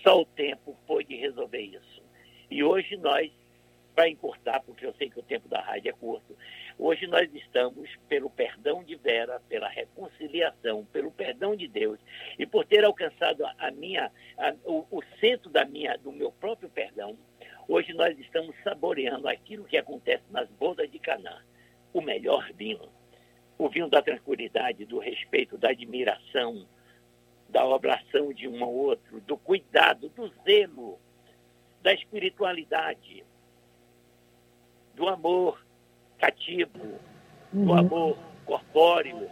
Só 0.01 0.21
o 0.21 0.25
tempo 0.25 0.75
pôde 0.87 1.15
resolver 1.15 1.61
isso. 1.61 2.01
E 2.49 2.63
hoje 2.63 2.95
nós, 2.97 3.29
para 3.95 4.09
encurtar, 4.09 4.61
porque 4.61 4.85
eu 4.85 4.93
sei 4.93 5.09
que 5.09 5.19
o 5.19 5.23
tempo 5.23 5.47
da 5.47 5.61
rádio 5.61 5.89
é 5.89 5.93
curto, 5.93 6.35
Hoje 6.81 7.07
nós 7.07 7.29
estamos, 7.35 7.89
pelo 8.07 8.29
perdão 8.29 8.81
de 8.85 8.95
Vera, 8.95 9.41
pela 9.49 9.67
reconciliação, 9.67 10.85
pelo 10.85 11.11
perdão 11.11 11.53
de 11.53 11.67
Deus 11.67 11.99
e 12.39 12.45
por 12.45 12.65
ter 12.65 12.85
alcançado 12.85 13.45
a 13.45 13.69
minha, 13.69 14.09
a, 14.37 14.55
o, 14.63 14.85
o 14.89 15.03
centro 15.19 15.49
da 15.49 15.65
minha, 15.65 15.97
do 15.97 16.09
meu 16.09 16.31
próprio 16.31 16.69
perdão, 16.69 17.17
hoje 17.67 17.91
nós 17.91 18.17
estamos 18.17 18.55
saboreando 18.63 19.27
aquilo 19.27 19.65
que 19.65 19.75
acontece 19.75 20.23
nas 20.31 20.49
bodas 20.51 20.89
de 20.89 20.97
Canaã, 20.99 21.43
o 21.91 21.99
melhor 21.99 22.49
vinho, 22.53 22.87
o 23.57 23.67
vinho 23.67 23.89
da 23.89 24.01
tranquilidade, 24.01 24.85
do 24.85 24.99
respeito, 24.99 25.57
da 25.57 25.71
admiração, 25.71 26.65
da 27.49 27.65
oblação 27.65 28.31
de 28.31 28.47
um 28.47 28.63
ao 28.63 28.73
outro, 28.73 29.19
do 29.19 29.35
cuidado, 29.35 30.07
do 30.07 30.29
zelo, 30.45 30.97
da 31.81 31.93
espiritualidade, 31.93 33.25
do 34.99 35.07
amor, 35.07 35.57
cativo, 36.19 36.99
uhum. 37.53 37.65
do 37.65 37.73
amor 37.73 38.17
corpóreo, 38.45 39.29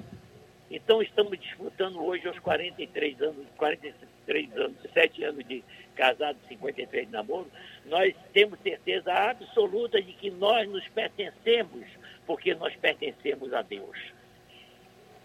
Então 0.72 1.02
estamos 1.02 1.38
disputando 1.40 2.02
hoje 2.04 2.28
aos 2.28 2.40
43 2.40 3.22
anos, 3.22 3.46
43 3.58 4.58
anos, 4.58 4.78
7 4.94 5.24
anos 5.24 5.46
de 5.46 5.64
casado, 5.96 6.38
53 6.48 7.08
de 7.08 7.12
namoro, 7.12 7.48
nós 7.86 8.14
temos 8.34 8.60
certeza 8.62 9.12
absoluta 9.12 10.02
de 10.02 10.14
que 10.14 10.30
nós 10.30 10.70
nos 10.70 10.88
pertencemos, 10.90 11.86
porque 12.26 12.54
nós 12.56 12.76
pertencemos 12.76 13.54
a 13.54 13.62
Deus. 13.62 13.98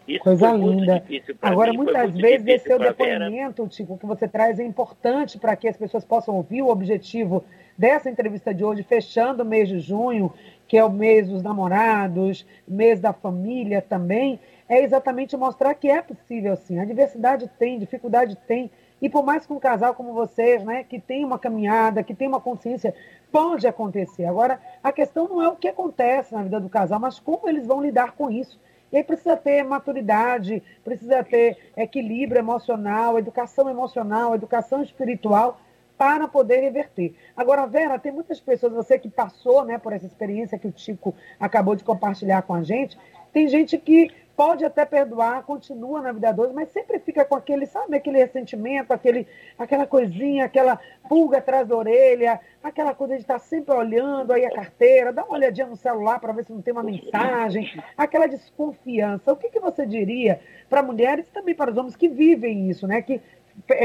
Isso 0.09 0.25
Coisa 0.25 0.53
linda. 0.53 1.05
Agora, 1.41 1.71
mim, 1.71 1.77
muitas 1.77 2.13
vezes, 2.15 2.47
esse 2.47 2.67
seu 2.67 2.79
depoimento, 2.79 3.69
Tico, 3.69 3.99
que 3.99 4.07
você 4.07 4.27
traz 4.27 4.59
é 4.59 4.65
importante 4.65 5.39
para 5.39 5.55
que 5.55 5.69
as 5.69 5.77
pessoas 5.77 6.05
possam 6.05 6.35
ouvir 6.35 6.63
o 6.63 6.69
objetivo 6.69 7.45
dessa 7.77 8.11
entrevista 8.11 8.53
de 8.55 8.65
hoje, 8.65 8.83
fechando 8.83 9.43
o 9.43 9.47
mês 9.47 9.69
de 9.69 9.81
junho, 9.81 10.33
que 10.67 10.79
é 10.79 10.85
o 10.85 10.91
mês 10.91 11.29
dos 11.29 11.43
namorados, 11.43 12.47
mês 12.67 13.01
da 13.01 13.13
família 13.13 13.83
também, 13.83 14.41
é 14.69 14.83
exatamente 14.83 15.37
mostrar 15.37 15.75
que 15.75 15.89
é 15.91 16.01
possível 16.01 16.57
sim. 16.57 16.79
A 16.79 16.85
diversidade 16.85 17.51
tem, 17.59 17.79
dificuldade 17.79 18.37
tem. 18.47 18.71
E 19.01 19.09
por 19.09 19.25
mais 19.25 19.45
que 19.45 19.53
um 19.53 19.59
casal 19.59 19.95
como 19.95 20.15
vocês, 20.15 20.65
né, 20.65 20.85
que 20.85 20.99
tem 20.99 21.25
uma 21.25 21.39
caminhada, 21.39 22.03
que 22.03 22.15
tem 22.15 22.29
uma 22.29 22.41
consciência, 22.41 22.95
pode 23.31 23.67
acontecer. 23.67 24.25
Agora, 24.25 24.61
a 24.83 24.93
questão 24.93 25.29
não 25.29 25.43
é 25.43 25.49
o 25.49 25.57
que 25.57 25.69
acontece 25.69 26.33
na 26.33 26.43
vida 26.43 26.61
do 26.61 26.69
casal, 26.69 27.01
mas 27.01 27.19
como 27.19 27.49
eles 27.49 27.67
vão 27.67 27.83
lidar 27.83 28.13
com 28.13 28.31
isso. 28.31 28.59
E 28.93 28.97
aí 28.97 29.03
precisa 29.03 29.37
ter 29.37 29.63
maturidade, 29.65 30.63
precisa 30.85 31.25
ter 31.25 31.59
equilíbrio 31.77 32.39
emocional, 32.39 33.19
educação 33.19 33.69
emocional, 33.69 34.35
educação 34.35 34.83
espiritual 34.83 35.59
para 36.03 36.27
poder 36.27 36.57
reverter. 36.57 37.15
Agora, 37.37 37.65
Vera, 37.65 37.97
tem 37.97 38.11
muitas 38.11 38.41
pessoas, 38.41 38.73
você 38.73 38.99
que 38.99 39.09
passou 39.09 39.65
né, 39.65 39.79
por 39.79 39.93
essa 39.93 40.05
experiência 40.05 40.59
que 40.59 40.67
o 40.67 40.73
Chico 40.75 41.15
acabou 41.39 41.77
de 41.77 41.85
compartilhar 41.85 42.43
com 42.43 42.55
a 42.55 42.63
gente, 42.65 42.99
tem 43.33 43.47
gente 43.47 43.79
que 43.79 44.11
pode 44.37 44.65
até 44.65 44.85
perdoar, 44.85 45.45
continua 45.45 46.03
na 46.03 46.11
vida 46.11 46.33
dois, 46.33 46.53
mas 46.53 46.71
sempre 46.71 46.99
fica 46.99 47.25
com 47.25 47.37
aquele, 47.37 47.67
sabe, 47.67 47.97
aquele 47.97 48.19
ressentimento, 48.19 48.93
aquele, 48.93 49.29
aquela 49.57 49.87
coisinha, 49.87 50.47
aquela 50.47 50.81
pulga 51.09 51.39
atrás 51.39 51.69
da 51.69 51.77
orelha, 51.77 52.41
aquela 52.65 52.93
coisa 52.95 53.15
de 53.15 53.21
estar 53.21 53.39
sempre 53.39 53.73
olhando 53.73 54.33
aí 54.33 54.45
a 54.45 54.51
carteira, 54.51 55.13
dá 55.13 55.23
uma 55.23 55.35
olhadinha 55.35 55.69
no 55.69 55.77
celular 55.77 56.19
para 56.19 56.33
ver 56.33 56.45
se 56.45 56.53
não 56.53 56.61
tem 56.61 56.73
uma 56.73 56.83
mensagem, 56.83 57.81
aquela 57.97 58.27
desconfiança. 58.27 59.33
O 59.33 59.37
que, 59.37 59.51
que 59.51 59.61
você 59.61 59.87
diria 59.87 60.41
para 60.69 60.83
mulheres 60.83 61.29
e 61.29 61.33
também 61.33 61.55
para 61.55 61.71
os 61.71 61.77
homens 61.77 61.95
que 61.95 62.09
vivem 62.09 62.69
isso, 62.69 62.89
né? 62.89 63.01
Que 63.03 63.21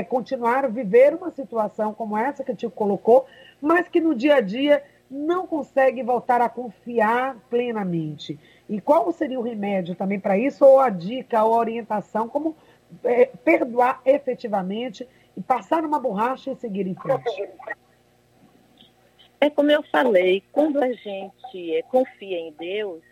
continuaram 0.10 0.70
a 0.70 0.72
viver 0.72 1.14
uma 1.14 1.32
situação 1.32 1.94
como 1.94 2.18
essa 2.18 2.44
que 2.44 2.56
tio 2.56 2.72
colocou, 2.72 3.26
mas 3.62 3.88
que 3.88 4.00
no 4.00 4.16
dia 4.16 4.36
a 4.36 4.42
dia 4.42 4.84
não 5.10 5.48
consegue 5.48 6.04
voltar 6.04 6.42
a 6.42 6.50
confiar 6.50 7.38
plenamente. 7.50 8.38
E 8.70 8.82
qual 8.82 9.12
seria 9.12 9.40
o 9.40 9.44
remédio 9.44 9.96
também 9.96 10.20
para 10.20 10.38
isso, 10.38 10.66
ou 10.66 10.80
a 10.80 10.90
dica, 10.90 11.44
ou 11.44 11.54
a 11.54 11.58
orientação, 11.58 12.28
como 12.28 12.56
é, 13.04 13.26
perdoar 13.26 14.02
efetivamente 14.06 15.08
e 15.36 15.42
passar 15.42 15.86
uma 15.86 16.00
borracha 16.00 16.52
e 16.52 16.56
seguir 16.56 16.88
em 16.88 16.96
frente? 16.96 17.50
É 19.40 19.50
como 19.50 19.70
eu 19.72 19.84
falei, 19.84 20.44
quando 20.52 20.82
a 20.82 20.92
gente 20.92 21.76
é, 21.76 21.82
confia 21.84 22.40
em 22.40 22.52
Deus, 22.54 23.04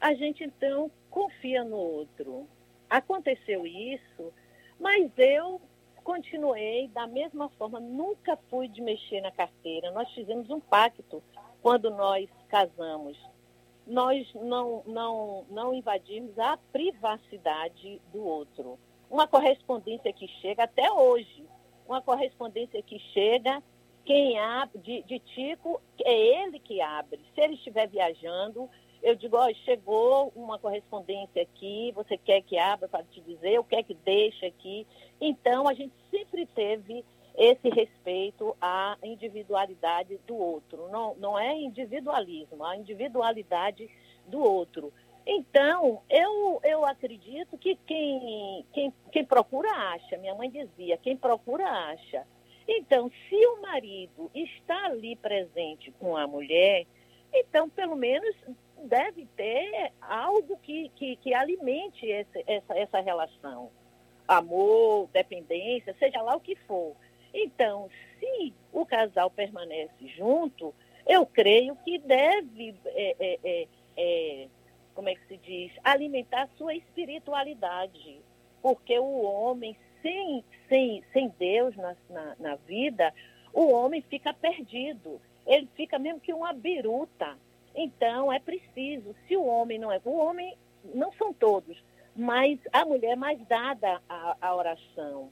a 0.00 0.12
gente 0.12 0.44
então 0.44 0.90
confia 1.10 1.64
no 1.64 1.76
outro. 1.76 2.46
Aconteceu 2.90 3.66
isso, 3.66 4.32
mas 4.78 5.10
eu 5.16 5.60
continuei 6.04 6.88
da 6.88 7.06
mesma 7.06 7.48
forma, 7.50 7.78
nunca 7.78 8.36
fui 8.48 8.66
de 8.68 8.80
mexer 8.80 9.20
na 9.20 9.30
carteira. 9.30 9.90
Nós 9.90 10.10
fizemos 10.12 10.48
um 10.48 10.60
pacto 10.60 11.22
quando 11.60 11.90
nós 11.90 12.28
casamos. 12.48 13.18
Nós 13.86 14.26
não, 14.34 14.82
não, 14.86 15.46
não 15.50 15.74
invadimos 15.74 16.38
a 16.38 16.58
privacidade 16.72 18.00
do 18.12 18.24
outro. 18.24 18.78
Uma 19.10 19.26
correspondência 19.26 20.12
que 20.12 20.28
chega 20.40 20.64
até 20.64 20.90
hoje, 20.90 21.44
uma 21.86 22.02
correspondência 22.02 22.82
que 22.82 22.98
chega, 23.12 23.62
quem 24.04 24.38
abre, 24.38 24.78
de, 24.78 25.02
de 25.02 25.18
Tico, 25.18 25.80
é 26.02 26.42
ele 26.42 26.58
que 26.58 26.80
abre. 26.80 27.20
Se 27.34 27.40
ele 27.40 27.54
estiver 27.54 27.86
viajando, 27.88 28.68
eu 29.02 29.14
digo, 29.14 29.36
ó, 29.36 29.52
chegou 29.64 30.32
uma 30.34 30.58
correspondência 30.58 31.42
aqui, 31.42 31.92
você 31.94 32.16
quer 32.16 32.42
que 32.42 32.58
abra 32.58 32.88
para 32.88 33.04
te 33.04 33.20
dizer, 33.20 33.52
eu 33.52 33.64
quero 33.64 33.84
que 33.84 33.94
deixe 33.94 34.46
aqui. 34.46 34.86
Então, 35.20 35.68
a 35.68 35.74
gente 35.74 35.94
sempre 36.10 36.46
teve 36.46 37.04
esse 37.36 37.68
respeito 37.68 38.56
à 38.60 38.96
individualidade 39.02 40.18
do 40.26 40.36
outro. 40.36 40.88
Não, 40.88 41.14
não 41.16 41.38
é 41.38 41.54
individualismo, 41.54 42.64
a 42.64 42.76
individualidade 42.76 43.88
do 44.26 44.40
outro. 44.40 44.92
Então, 45.24 46.02
eu, 46.08 46.60
eu 46.64 46.84
acredito 46.84 47.56
que 47.58 47.76
quem, 47.86 48.64
quem, 48.72 48.92
quem 49.12 49.24
procura 49.24 49.70
acha. 49.70 50.16
Minha 50.16 50.34
mãe 50.34 50.50
dizia, 50.50 50.96
quem 50.96 51.16
procura 51.16 51.64
acha. 51.64 52.26
Então, 52.66 53.10
se 53.28 53.46
o 53.46 53.62
marido 53.62 54.30
está 54.34 54.86
ali 54.86 55.14
presente 55.16 55.90
com 55.92 56.16
a 56.16 56.26
mulher, 56.26 56.86
então, 57.32 57.68
pelo 57.68 57.94
menos 57.94 58.34
deve 58.88 59.26
ter 59.36 59.92
algo 60.00 60.56
que, 60.58 60.88
que, 60.96 61.16
que 61.16 61.34
alimente 61.34 62.06
esse, 62.06 62.42
essa, 62.46 62.76
essa 62.76 63.00
relação. 63.00 63.70
Amor, 64.26 65.08
dependência, 65.12 65.94
seja 65.98 66.20
lá 66.22 66.34
o 66.34 66.40
que 66.40 66.56
for. 66.56 66.96
Então, 67.32 67.88
se 68.18 68.54
o 68.72 68.84
casal 68.84 69.30
permanece 69.30 70.08
junto, 70.16 70.74
eu 71.06 71.24
creio 71.24 71.76
que 71.76 71.98
deve, 71.98 72.74
é, 72.86 73.16
é, 73.18 73.38
é, 73.44 73.68
é 73.96 74.48
como 74.94 75.08
é 75.08 75.14
que 75.14 75.26
se 75.28 75.36
diz, 75.36 75.72
alimentar 75.84 76.48
sua 76.56 76.74
espiritualidade. 76.74 78.20
Porque 78.60 78.98
o 78.98 79.22
homem, 79.22 79.76
sem, 80.02 80.44
sem, 80.68 81.04
sem 81.12 81.28
Deus 81.38 81.76
na, 81.76 81.96
na, 82.10 82.36
na 82.38 82.54
vida, 82.56 83.14
o 83.52 83.70
homem 83.70 84.02
fica 84.02 84.34
perdido. 84.34 85.20
Ele 85.46 85.68
fica 85.74 85.98
mesmo 85.98 86.20
que 86.20 86.32
uma 86.32 86.52
biruta 86.52 87.38
então, 87.80 88.32
é 88.32 88.40
preciso, 88.40 89.14
se 89.28 89.36
o 89.36 89.46
homem 89.46 89.78
não 89.78 89.92
é. 89.92 90.00
O 90.04 90.18
homem, 90.18 90.58
não 90.92 91.12
são 91.12 91.32
todos, 91.32 91.80
mas 92.14 92.58
a 92.72 92.84
mulher 92.84 93.12
é 93.12 93.16
mais 93.16 93.38
dada 93.46 94.02
à, 94.08 94.52
oração. 94.52 95.30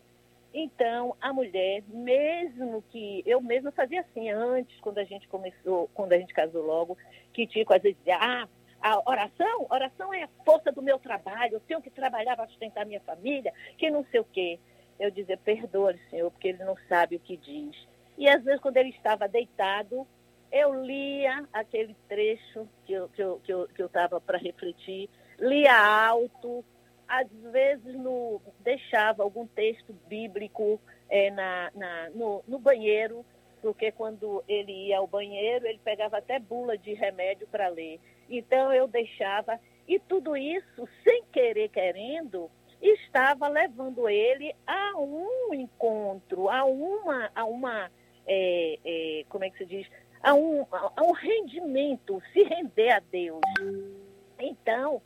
Então, 0.55 1.17
a 1.21 1.33
mulher, 1.33 1.83
mesmo 1.89 2.85
que. 2.91 3.21
Eu 3.27 3.41
mesma 3.41 3.73
fazia 3.73 4.03
assim 4.03 4.31
antes, 4.31 4.79
quando 4.81 4.99
a 4.99 5.05
gente 5.05 5.27
começou, 5.27 5.91
quando 5.93 6.13
a 6.13 6.19
gente 6.19 6.33
casou 6.33 6.65
logo, 6.65 6.97
que 7.33 7.49
Tico 7.49 7.75
às 7.75 7.83
vezes 7.83 7.99
ah, 8.09 8.47
a 8.81 9.11
oração, 9.11 9.67
oração 9.69 10.15
é 10.15 10.23
a 10.23 10.29
força 10.45 10.71
do 10.71 10.81
meu 10.81 11.01
trabalho, 11.01 11.55
eu 11.55 11.61
tenho 11.61 11.83
que 11.83 11.91
trabalhar 11.91 12.37
para 12.37 12.47
sustentar 12.47 12.87
minha 12.87 13.01
família, 13.01 13.53
que 13.77 13.91
não 13.91 14.05
sei 14.13 14.21
o 14.21 14.25
quê. 14.25 14.61
Eu 15.01 15.11
dizia, 15.11 15.37
perdoe, 15.37 15.99
Senhor, 16.09 16.31
porque 16.31 16.47
ele 16.47 16.65
não 16.65 16.77
sabe 16.89 17.17
o 17.17 17.21
que 17.21 17.37
diz. 17.37 17.77
E 18.17 18.29
às 18.29 18.45
vezes, 18.45 18.61
quando 18.61 18.77
ele 18.77 18.91
estava 18.91 19.27
deitado, 19.27 20.07
eu 20.51 20.85
lia 20.85 21.47
aquele 21.53 21.95
trecho 22.09 22.69
que 22.85 22.93
eu 22.93 23.07
estava 23.07 23.41
que 23.45 23.53
eu, 23.53 23.69
que 23.69 23.83
eu, 23.83 23.89
que 23.89 24.21
para 24.21 24.39
refletir, 24.39 25.09
lia 25.39 25.77
alto, 25.77 26.65
às 27.09 27.29
vezes 27.53 27.95
no, 27.95 28.41
deixava 28.61 29.23
algum 29.23 29.47
texto 29.47 29.93
bíblico 30.09 30.81
é, 31.09 31.31
na, 31.31 31.71
na, 31.75 32.11
no, 32.11 32.43
no 32.47 32.59
banheiro, 32.59 33.25
porque 33.63 33.93
quando 33.93 34.43
ele 34.49 34.89
ia 34.89 34.99
ao 34.99 35.07
banheiro, 35.07 35.67
ele 35.67 35.81
pegava 35.83 36.19
até 36.19 36.39
bula 36.39 36.77
de 36.77 36.95
remédio 36.95 37.47
para 37.47 37.69
ler. 37.69 38.01
Então 38.29 38.73
eu 38.73 38.87
deixava, 38.87 39.61
e 39.87 39.99
tudo 39.99 40.37
isso, 40.37 40.89
sem 41.05 41.25
querer, 41.33 41.69
querendo, 41.69 42.51
estava 42.81 43.49
levando 43.49 44.09
ele 44.09 44.55
a 44.67 44.99
um 44.99 45.55
encontro, 45.55 46.49
a 46.49 46.65
uma, 46.65 47.31
a 47.35 47.45
uma 47.45 47.91
é, 48.27 48.79
é, 48.85 49.25
como 49.29 49.45
é 49.45 49.51
que 49.51 49.59
se 49.59 49.67
diz, 49.67 49.87
a 50.23 50.35
um, 50.35 50.67
a 50.71 51.03
um 51.03 51.13
rendimento, 51.13 52.23
se 52.33 52.43
render 52.43 52.91
a 52.91 53.01
Deus. 53.01 53.41
Então, 54.39 55.01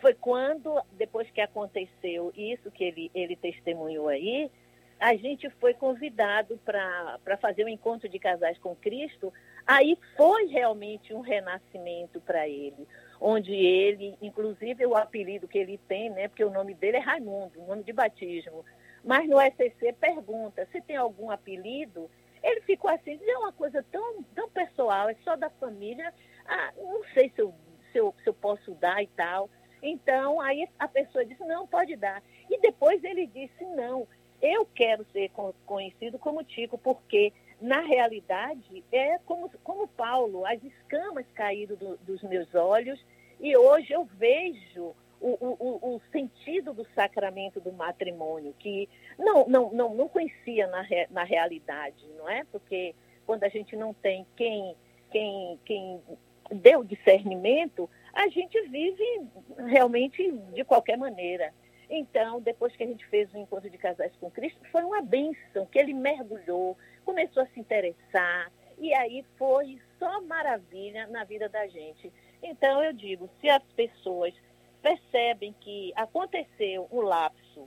foi 0.00 0.14
quando, 0.14 0.82
depois 0.92 1.30
que 1.30 1.40
aconteceu 1.40 2.32
isso 2.36 2.70
que 2.70 2.84
ele, 2.84 3.10
ele 3.14 3.36
testemunhou 3.36 4.08
aí, 4.08 4.50
a 4.98 5.16
gente 5.16 5.50
foi 5.60 5.74
convidado 5.74 6.58
para 6.64 7.36
fazer 7.40 7.64
um 7.64 7.68
encontro 7.68 8.08
de 8.08 8.18
casais 8.18 8.58
com 8.58 8.74
Cristo. 8.76 9.32
Aí 9.66 9.98
foi 10.16 10.46
realmente 10.46 11.12
um 11.12 11.20
renascimento 11.20 12.20
para 12.20 12.48
ele, 12.48 12.86
onde 13.20 13.52
ele, 13.52 14.16
inclusive 14.22 14.86
o 14.86 14.94
apelido 14.94 15.48
que 15.48 15.58
ele 15.58 15.78
tem, 15.88 16.10
né, 16.10 16.28
porque 16.28 16.44
o 16.44 16.50
nome 16.50 16.74
dele 16.74 16.98
é 16.98 17.00
Raimundo, 17.00 17.62
nome 17.66 17.82
de 17.82 17.92
batismo. 17.92 18.64
Mas 19.04 19.28
no 19.28 19.40
SCC 19.40 19.92
pergunta 19.92 20.66
se 20.72 20.80
tem 20.80 20.96
algum 20.96 21.30
apelido 21.30 22.10
ele 22.44 22.60
ficou 22.60 22.90
assim, 22.90 23.18
é 23.26 23.38
uma 23.38 23.52
coisa 23.52 23.82
tão, 23.90 24.22
tão 24.34 24.48
pessoal, 24.50 25.08
é 25.08 25.16
só 25.24 25.34
da 25.34 25.48
família, 25.48 26.12
ah, 26.44 26.72
não 26.76 27.02
sei 27.14 27.30
se 27.34 27.40
eu, 27.40 27.54
se, 27.90 27.98
eu, 27.98 28.14
se 28.22 28.28
eu 28.28 28.34
posso 28.34 28.72
dar 28.74 29.02
e 29.02 29.06
tal. 29.08 29.48
Então, 29.82 30.40
aí 30.40 30.68
a 30.78 30.86
pessoa 30.86 31.24
disse, 31.24 31.42
não, 31.44 31.66
pode 31.66 31.96
dar. 31.96 32.22
E 32.50 32.60
depois 32.60 33.02
ele 33.02 33.26
disse, 33.26 33.64
não, 33.64 34.06
eu 34.42 34.66
quero 34.66 35.06
ser 35.10 35.30
conhecido 35.64 36.18
como 36.18 36.44
Tico, 36.44 36.76
porque 36.76 37.32
na 37.60 37.80
realidade 37.80 38.84
é 38.92 39.18
como, 39.24 39.50
como 39.62 39.88
Paulo, 39.88 40.44
as 40.44 40.62
escamas 40.62 41.24
caíram 41.34 41.76
do, 41.76 41.96
dos 41.98 42.22
meus 42.22 42.54
olhos 42.54 43.02
e 43.40 43.56
hoje 43.56 43.92
eu 43.92 44.04
vejo 44.04 44.94
o, 45.26 45.56
o, 45.58 45.96
o, 45.96 46.00
sentido 46.12 46.74
do 46.74 46.86
sacramento 46.94 47.58
do 47.58 47.72
matrimônio, 47.72 48.54
que 48.58 48.88
não, 49.18 49.48
não, 49.48 49.72
não, 49.72 49.94
não 49.94 50.08
conhecia 50.08 50.66
na, 50.66 50.82
re, 50.82 51.06
na 51.10 51.24
realidade, 51.24 52.04
não 52.18 52.28
é? 52.28 52.44
Porque 52.52 52.94
quando 53.24 53.44
a 53.44 53.48
gente 53.48 53.74
não 53.74 53.94
tem 53.94 54.26
quem, 54.36 54.76
quem, 55.10 55.58
quem 55.64 56.02
deu 56.50 56.84
discernimento, 56.84 57.88
a 58.12 58.28
gente 58.28 58.60
vive 58.68 59.26
realmente 59.66 60.30
de 60.52 60.62
qualquer 60.62 60.98
maneira. 60.98 61.54
Então, 61.88 62.40
depois 62.40 62.76
que 62.76 62.82
a 62.82 62.86
gente 62.86 63.06
fez 63.06 63.32
o 63.32 63.38
encontro 63.38 63.70
de 63.70 63.78
casais 63.78 64.12
com 64.16 64.30
Cristo, 64.30 64.60
foi 64.70 64.82
uma 64.84 65.00
bênção, 65.00 65.66
que 65.66 65.78
ele 65.78 65.94
mergulhou, 65.94 66.76
começou 67.04 67.42
a 67.42 67.46
se 67.46 67.60
interessar, 67.60 68.52
e 68.78 68.92
aí 68.92 69.24
foi 69.38 69.80
só 69.98 70.20
maravilha 70.22 71.06
na 71.06 71.24
vida 71.24 71.48
da 71.48 71.66
gente. 71.66 72.12
Então, 72.42 72.82
eu 72.82 72.92
digo, 72.92 73.30
se 73.40 73.48
as 73.48 73.62
pessoas 73.74 74.34
percebem 74.84 75.54
que 75.62 75.94
aconteceu 75.96 76.86
o 76.90 77.00
lapso 77.00 77.66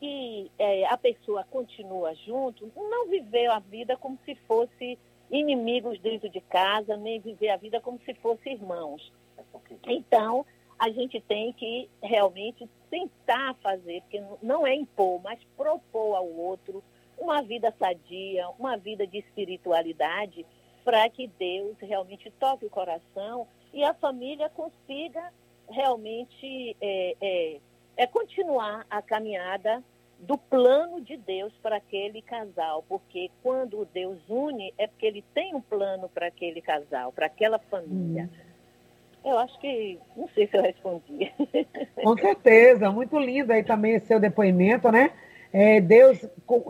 e 0.00 0.48
é, 0.56 0.86
a 0.86 0.96
pessoa 0.96 1.42
continua 1.50 2.14
junto, 2.14 2.70
não 2.76 3.08
viveu 3.08 3.50
a 3.50 3.58
vida 3.58 3.96
como 3.96 4.16
se 4.24 4.36
fosse 4.46 4.96
inimigos 5.32 5.98
dentro 5.98 6.28
de 6.28 6.40
casa, 6.40 6.96
nem 6.96 7.18
viver 7.18 7.48
a 7.48 7.56
vida 7.56 7.80
como 7.80 7.98
se 8.04 8.14
fossem 8.14 8.52
irmãos. 8.52 9.12
Então, 9.84 10.46
a 10.78 10.90
gente 10.90 11.20
tem 11.22 11.52
que 11.54 11.90
realmente 12.00 12.68
tentar 12.88 13.54
fazer, 13.54 14.02
porque 14.02 14.22
não 14.40 14.64
é 14.64 14.76
impor, 14.76 15.20
mas 15.22 15.42
propor 15.56 16.14
ao 16.14 16.28
outro 16.28 16.84
uma 17.18 17.42
vida 17.42 17.74
sadia, 17.76 18.48
uma 18.50 18.76
vida 18.76 19.08
de 19.08 19.18
espiritualidade, 19.18 20.46
para 20.84 21.08
que 21.08 21.26
Deus 21.26 21.76
realmente 21.80 22.30
toque 22.38 22.64
o 22.64 22.70
coração 22.70 23.48
e 23.72 23.82
a 23.82 23.92
família 23.94 24.48
consiga 24.50 25.32
realmente 25.68 26.76
é, 26.80 27.16
é, 27.20 27.60
é 27.96 28.06
continuar 28.06 28.86
a 28.90 29.00
caminhada 29.02 29.82
do 30.18 30.38
plano 30.38 31.00
de 31.00 31.16
Deus 31.16 31.52
para 31.62 31.76
aquele 31.76 32.22
casal, 32.22 32.84
porque 32.88 33.30
quando 33.42 33.86
Deus 33.92 34.18
une 34.28 34.72
é 34.78 34.86
porque 34.86 35.06
ele 35.06 35.24
tem 35.34 35.54
um 35.54 35.60
plano 35.60 36.08
para 36.08 36.28
aquele 36.28 36.60
casal, 36.60 37.12
para 37.12 37.26
aquela 37.26 37.58
família. 37.58 38.30
Hum. 38.32 38.54
Eu 39.24 39.38
acho 39.38 39.58
que, 39.58 39.98
não 40.14 40.28
sei 40.28 40.46
se 40.46 40.56
eu 40.56 40.62
respondi. 40.62 41.32
Com 41.96 42.16
certeza, 42.18 42.90
muito 42.90 43.18
lindo 43.18 43.52
aí 43.52 43.64
também 43.64 43.94
esse 43.94 44.06
seu 44.06 44.20
depoimento, 44.20 44.92
né? 44.92 45.12
É, 45.50 45.80
Deus 45.80 46.22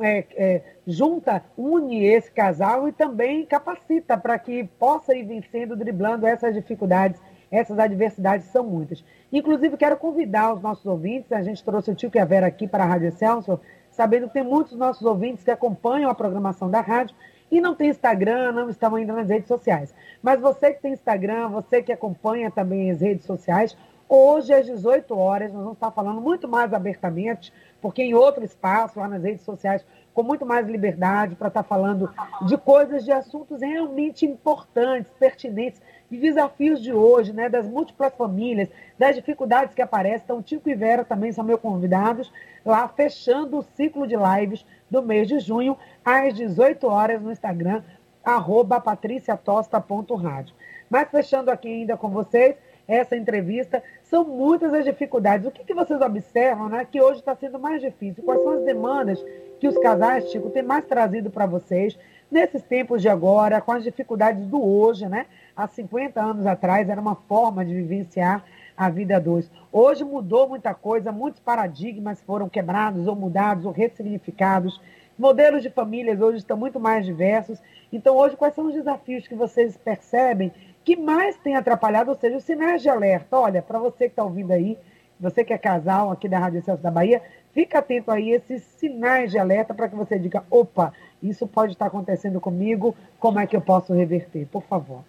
é, 0.03 0.25
é, 0.37 0.63
junta, 0.87 1.43
une 1.57 2.05
esse 2.05 2.31
casal 2.31 2.87
e 2.87 2.93
também 2.93 3.45
capacita 3.45 4.17
para 4.17 4.39
que 4.39 4.65
possa 4.79 5.17
ir 5.17 5.25
vencendo, 5.25 5.75
driblando 5.75 6.27
essas 6.27 6.55
dificuldades 6.55 7.21
essas 7.55 7.79
adversidades 7.79 8.47
são 8.47 8.65
muitas. 8.65 9.05
Inclusive, 9.33 9.77
quero 9.77 9.97
convidar 9.97 10.55
os 10.55 10.63
nossos 10.63 10.85
ouvintes, 10.87 11.33
a 11.33 11.43
gente 11.43 11.63
trouxe 11.63 11.91
o 11.91 11.95
Tio 11.95 12.11
e 12.15 12.19
a 12.19 12.25
Vera 12.25 12.47
aqui 12.47 12.67
para 12.67 12.85
a 12.85 12.87
Rádio 12.87 13.13
Celso, 13.13 13.61
sabendo 13.91 14.27
que 14.27 14.35
tem 14.35 14.45
muitos 14.45 14.77
nossos 14.77 15.03
ouvintes 15.03 15.45
que 15.45 15.51
acompanham 15.51 16.11
a 16.11 16.15
programação 16.15 16.71
da 16.71 16.81
rádio 16.81 17.15
e 17.51 17.61
não 17.61 17.75
tem 17.75 17.89
Instagram, 17.89 18.53
não 18.53 18.69
estão 18.69 18.95
ainda 18.95 19.13
nas 19.13 19.29
redes 19.29 19.49
sociais. 19.49 19.95
Mas 20.23 20.41
você 20.41 20.73
que 20.73 20.83
tem 20.83 20.93
Instagram, 20.93 21.49
você 21.49 21.83
que 21.83 21.93
acompanha 21.93 22.51
também 22.51 22.91
as 22.91 23.01
redes 23.01 23.25
sociais, 23.25 23.77
hoje 24.09 24.53
às 24.53 24.67
18 24.67 25.17
horas 25.17 25.53
nós 25.53 25.63
vamos 25.63 25.77
estar 25.77 25.91
falando 25.91 26.21
muito 26.21 26.49
mais 26.49 26.73
abertamente, 26.73 27.53
porque 27.81 28.03
em 28.03 28.15
outro 28.15 28.45
espaço, 28.45 28.99
lá 28.99 29.07
nas 29.07 29.23
redes 29.23 29.43
sociais, 29.43 29.85
com 30.13 30.23
muito 30.23 30.47
mais 30.47 30.67
liberdade 30.67 31.35
para 31.35 31.49
estar 31.49 31.63
falando 31.63 32.11
de 32.47 32.57
coisas, 32.57 33.05
de 33.05 33.13
assuntos 33.13 33.61
realmente 33.61 34.25
importantes, 34.25 35.13
pertinentes 35.19 35.83
de 36.11 36.19
desafios 36.19 36.83
de 36.83 36.93
hoje, 36.93 37.33
né, 37.33 37.49
das 37.49 37.67
múltiplas 37.67 38.13
famílias, 38.15 38.69
das 38.99 39.17
dificuldades 39.17 39.75
que 39.75 39.83
aparecem. 39.83 40.23
Então, 40.25 40.43
Tico 40.43 40.69
e 40.69 40.75
Vera 40.75 41.05
também 41.05 41.33
são 41.33 41.45
meus 41.45 41.61
convidados 41.61 42.33
lá, 42.65 42.87
fechando 42.89 43.59
o 43.59 43.63
ciclo 43.63 44.07
de 44.07 44.17
lives 44.17 44.65
do 44.91 45.03
mês 45.03 45.29
de 45.29 45.39
junho, 45.39 45.77
às 46.05 46.35
18 46.35 46.87
horas, 46.87 47.21
no 47.21 47.33
Instagram, 47.33 47.83
arroba 48.25 48.81
patriciatosta.rádio. 48.81 50.55
Mas 50.89 51.09
fechando 51.11 51.51
aqui 51.51 51.69
ainda 51.69 51.97
com 51.97 52.09
vocês, 52.09 52.57
essa 52.87 53.17
entrevista, 53.17 53.83
são 54.03 54.25
muitas 54.25 54.73
as 54.73 54.85
dificuldades. 54.85 55.47
O 55.47 55.51
que, 55.51 55.65
que 55.65 55.75
vocês 55.75 56.01
observam 56.01 56.69
né, 56.69 56.87
que 56.91 57.01
hoje 57.01 57.21
está 57.21 57.35
sendo 57.35 57.59
mais 57.59 57.81
difícil? 57.81 58.23
Quais 58.23 58.43
são 58.43 58.53
as 58.53 58.63
demandas 58.63 59.25
que 59.59 59.67
os 59.67 59.77
casais, 59.79 60.31
Tico, 60.31 60.51
têm 60.51 60.63
mais 60.63 60.85
trazido 60.85 61.31
para 61.31 61.47
vocês 61.47 61.99
nesses 62.31 62.63
tempos 62.63 63.03
de 63.03 63.09
agora, 63.09 63.61
com 63.61 63.73
as 63.73 63.85
dificuldades 63.85 64.47
do 64.47 64.63
hoje, 64.63 65.09
né? 65.09 65.27
há 65.57 65.69
50 65.69 66.21
anos 66.21 66.47
atrás 66.47 66.89
era 66.89 67.01
uma 67.01 67.15
forma 67.15 67.65
de 67.65 67.75
vivenciar 67.75 68.45
a 68.77 68.89
vida 68.91 69.21
dois. 69.21 69.51
Hoje 69.73 70.05
mudou 70.05 70.49
muita 70.49 70.75
coisa, 70.75 71.13
muitos 71.13 71.41
paradigmas 71.41 72.21
foram 72.23 72.49
quebrados 72.49 73.07
ou 73.07 73.15
mudados 73.15 73.65
ou 73.65 73.71
ressignificados. 73.71 74.81
Modelos 75.17 75.63
de 75.63 75.71
famílias 75.71 76.21
hoje 76.21 76.39
estão 76.39 76.57
muito 76.57 76.81
mais 76.81 77.07
diversos. 77.07 77.63
Então, 77.93 78.17
hoje, 78.17 78.37
quais 78.37 78.55
são 78.55 78.67
os 78.67 78.75
desafios 78.75 79.29
que 79.29 79.35
vocês 79.37 79.77
percebem 79.77 80.53
que 80.85 80.97
mais 80.97 81.37
tem 81.37 81.55
atrapalhado? 81.55 82.11
Ou 82.11 82.17
seja, 82.17 82.37
os 82.37 82.45
sinais 82.45 82.83
de 82.83 82.89
alerta. 82.89 83.39
Olha, 83.39 83.63
para 83.63 83.79
você 83.79 84.07
que 84.07 84.13
está 84.13 84.25
ouvindo 84.25 84.51
aí, 84.51 84.77
você 85.21 85.45
que 85.45 85.53
é 85.53 85.59
casal 85.59 86.11
aqui 86.11 86.29
da 86.29 86.41
Rádio 86.41 86.63
Celso 86.65 86.83
da 86.83 86.91
Bahia, 86.91 87.23
fica 87.55 87.79
atento 87.79 88.11
aí 88.11 88.33
a 88.33 88.37
esses 88.37 88.63
sinais 88.63 89.31
de 89.31 89.39
alerta 89.39 89.73
para 89.73 89.89
que 89.89 89.95
você 89.95 90.19
diga: 90.19 90.45
opa, 90.51 90.93
isso 91.23 91.47
pode 91.47 91.73
estar 91.73 91.87
acontecendo 91.87 92.41
comigo, 92.41 92.95
como 93.19 93.39
é 93.39 93.47
que 93.47 93.57
eu 93.57 93.63
posso 93.63 93.95
reverter? 93.95 94.47
Por 94.49 94.63
favor. 94.65 95.03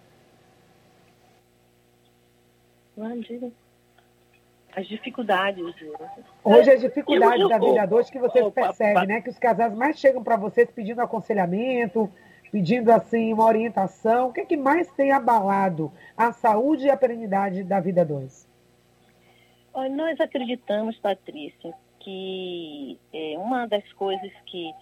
As 4.74 4.86
dificuldades. 4.86 5.74
Hoje 6.42 6.70
as 6.70 6.80
dificuldades 6.80 7.40
eu, 7.40 7.42
eu, 7.42 7.48
da 7.48 7.58
vida 7.58 7.94
hoje 7.94 8.10
que 8.10 8.18
vocês 8.18 8.50
percebem, 8.52 9.06
né? 9.06 9.20
Que 9.20 9.28
os 9.28 9.38
casais 9.38 9.74
mais 9.74 9.98
chegam 9.98 10.22
para 10.22 10.36
vocês 10.36 10.70
pedindo 10.70 11.00
aconselhamento, 11.00 12.10
pedindo 12.50 12.90
assim 12.90 13.32
uma 13.34 13.44
orientação. 13.44 14.28
O 14.28 14.32
que, 14.32 14.40
é 14.40 14.46
que 14.46 14.56
mais 14.56 14.90
tem 14.92 15.12
abalado 15.12 15.92
a 16.16 16.32
saúde 16.32 16.86
e 16.86 16.90
a 16.90 16.96
perenidade 16.96 17.62
da 17.64 17.80
vida 17.80 18.04
dois? 18.04 18.48
Nós 19.90 20.18
acreditamos, 20.18 20.96
Patrícia, 20.98 21.74
que 22.06 23.00
é, 23.12 23.36
uma 23.36 23.66
das 23.66 23.92
coisas 23.94 24.30
que 24.46 24.72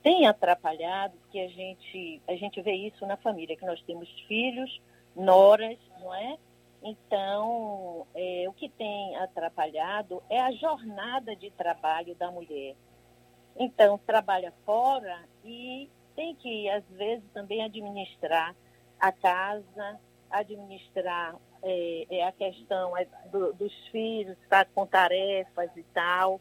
tem 0.00 0.28
atrapalhado, 0.28 1.18
que 1.32 1.40
a 1.40 1.48
gente, 1.48 2.22
a 2.28 2.36
gente 2.36 2.62
vê 2.62 2.72
isso 2.72 3.04
na 3.04 3.16
família, 3.16 3.56
que 3.56 3.66
nós 3.66 3.82
temos 3.82 4.08
filhos, 4.28 4.80
noras, 5.16 5.76
não 5.98 6.14
é? 6.14 6.38
Então, 6.80 8.06
é, 8.14 8.44
o 8.46 8.52
que 8.52 8.68
tem 8.68 9.16
atrapalhado 9.16 10.22
é 10.30 10.40
a 10.40 10.52
jornada 10.52 11.34
de 11.34 11.50
trabalho 11.50 12.14
da 12.14 12.30
mulher. 12.30 12.76
Então, 13.58 13.98
trabalha 13.98 14.52
fora 14.64 15.24
e 15.44 15.90
tem 16.14 16.36
que, 16.36 16.70
às 16.70 16.84
vezes, 16.90 17.24
também 17.34 17.64
administrar 17.64 18.54
a 19.00 19.10
casa, 19.10 19.98
administrar 20.30 21.34
é, 21.60 22.06
é 22.08 22.24
a 22.24 22.30
questão 22.30 22.96
é, 22.96 23.04
do, 23.32 23.52
dos 23.54 23.72
filhos, 23.88 24.38
tá, 24.48 24.64
com 24.64 24.86
tarefas 24.86 25.76
e 25.76 25.82
tal. 25.92 26.40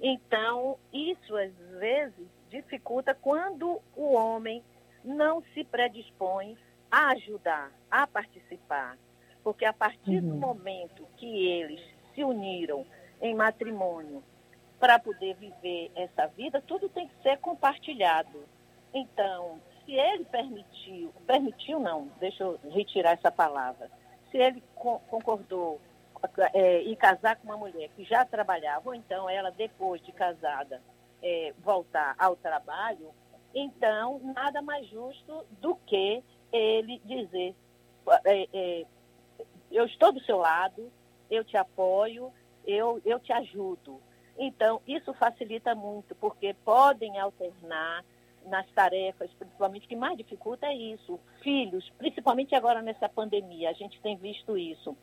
Então, 0.00 0.78
isso, 0.92 1.36
às 1.36 1.52
vezes, 1.78 2.26
dificulta 2.48 3.14
quando 3.14 3.80
o 3.94 4.14
homem 4.14 4.62
não 5.04 5.42
se 5.54 5.64
predispõe 5.64 6.56
a 6.90 7.10
ajudar, 7.10 7.70
a 7.90 8.06
participar. 8.06 8.96
Porque 9.42 9.64
a 9.64 9.72
partir 9.72 10.22
uhum. 10.22 10.30
do 10.30 10.34
momento 10.36 11.06
que 11.16 11.46
eles 11.46 11.80
se 12.14 12.24
uniram 12.24 12.84
em 13.20 13.34
matrimônio 13.34 14.22
para 14.78 14.98
poder 14.98 15.34
viver 15.34 15.90
essa 15.94 16.26
vida, 16.26 16.62
tudo 16.66 16.88
tem 16.88 17.06
que 17.06 17.22
ser 17.22 17.38
compartilhado. 17.38 18.44
Então, 18.92 19.60
se 19.84 19.92
ele 19.92 20.24
permitiu, 20.24 21.12
permitiu 21.26 21.78
não, 21.78 22.08
deixa 22.18 22.42
eu 22.42 22.58
retirar 22.70 23.12
essa 23.12 23.30
palavra, 23.30 23.90
se 24.30 24.38
ele 24.38 24.62
concordou 24.76 25.80
é, 26.54 26.82
em 26.82 26.94
casar 26.96 27.36
com 27.36 27.44
uma 27.44 27.56
mulher 27.56 27.88
que 27.96 28.04
já 28.04 28.24
trabalhava, 28.24 28.88
ou 28.88 28.94
então 28.94 29.28
ela, 29.28 29.50
depois 29.50 30.02
de 30.02 30.12
casada, 30.12 30.80
é, 31.22 31.52
voltar 31.58 32.14
ao 32.18 32.36
trabalho, 32.36 33.10
então 33.54 34.20
nada 34.34 34.62
mais 34.62 34.86
justo 34.88 35.44
do 35.60 35.74
que 35.74 36.22
ele 36.52 37.00
dizer, 37.04 37.54
é, 38.24 38.48
é 38.52 38.86
eu 39.70 39.86
estou 39.86 40.12
do 40.12 40.20
seu 40.24 40.38
lado, 40.38 40.90
eu 41.30 41.44
te 41.44 41.56
apoio, 41.56 42.32
eu, 42.66 43.00
eu 43.04 43.20
te 43.20 43.32
ajudo. 43.32 44.00
Então, 44.36 44.80
isso 44.86 45.12
facilita 45.14 45.74
muito, 45.74 46.14
porque 46.16 46.54
podem 46.64 47.18
alternar 47.18 48.04
nas 48.46 48.68
tarefas, 48.70 49.30
principalmente, 49.34 49.84
o 49.84 49.88
que 49.88 49.96
mais 49.96 50.16
dificulta 50.16 50.66
é 50.66 50.74
isso. 50.74 51.20
Filhos, 51.42 51.88
principalmente 51.98 52.54
agora 52.54 52.82
nessa 52.82 53.08
pandemia, 53.08 53.70
a 53.70 53.74
gente 53.74 54.00
tem 54.00 54.16
visto 54.16 54.56
isso. 54.56 54.96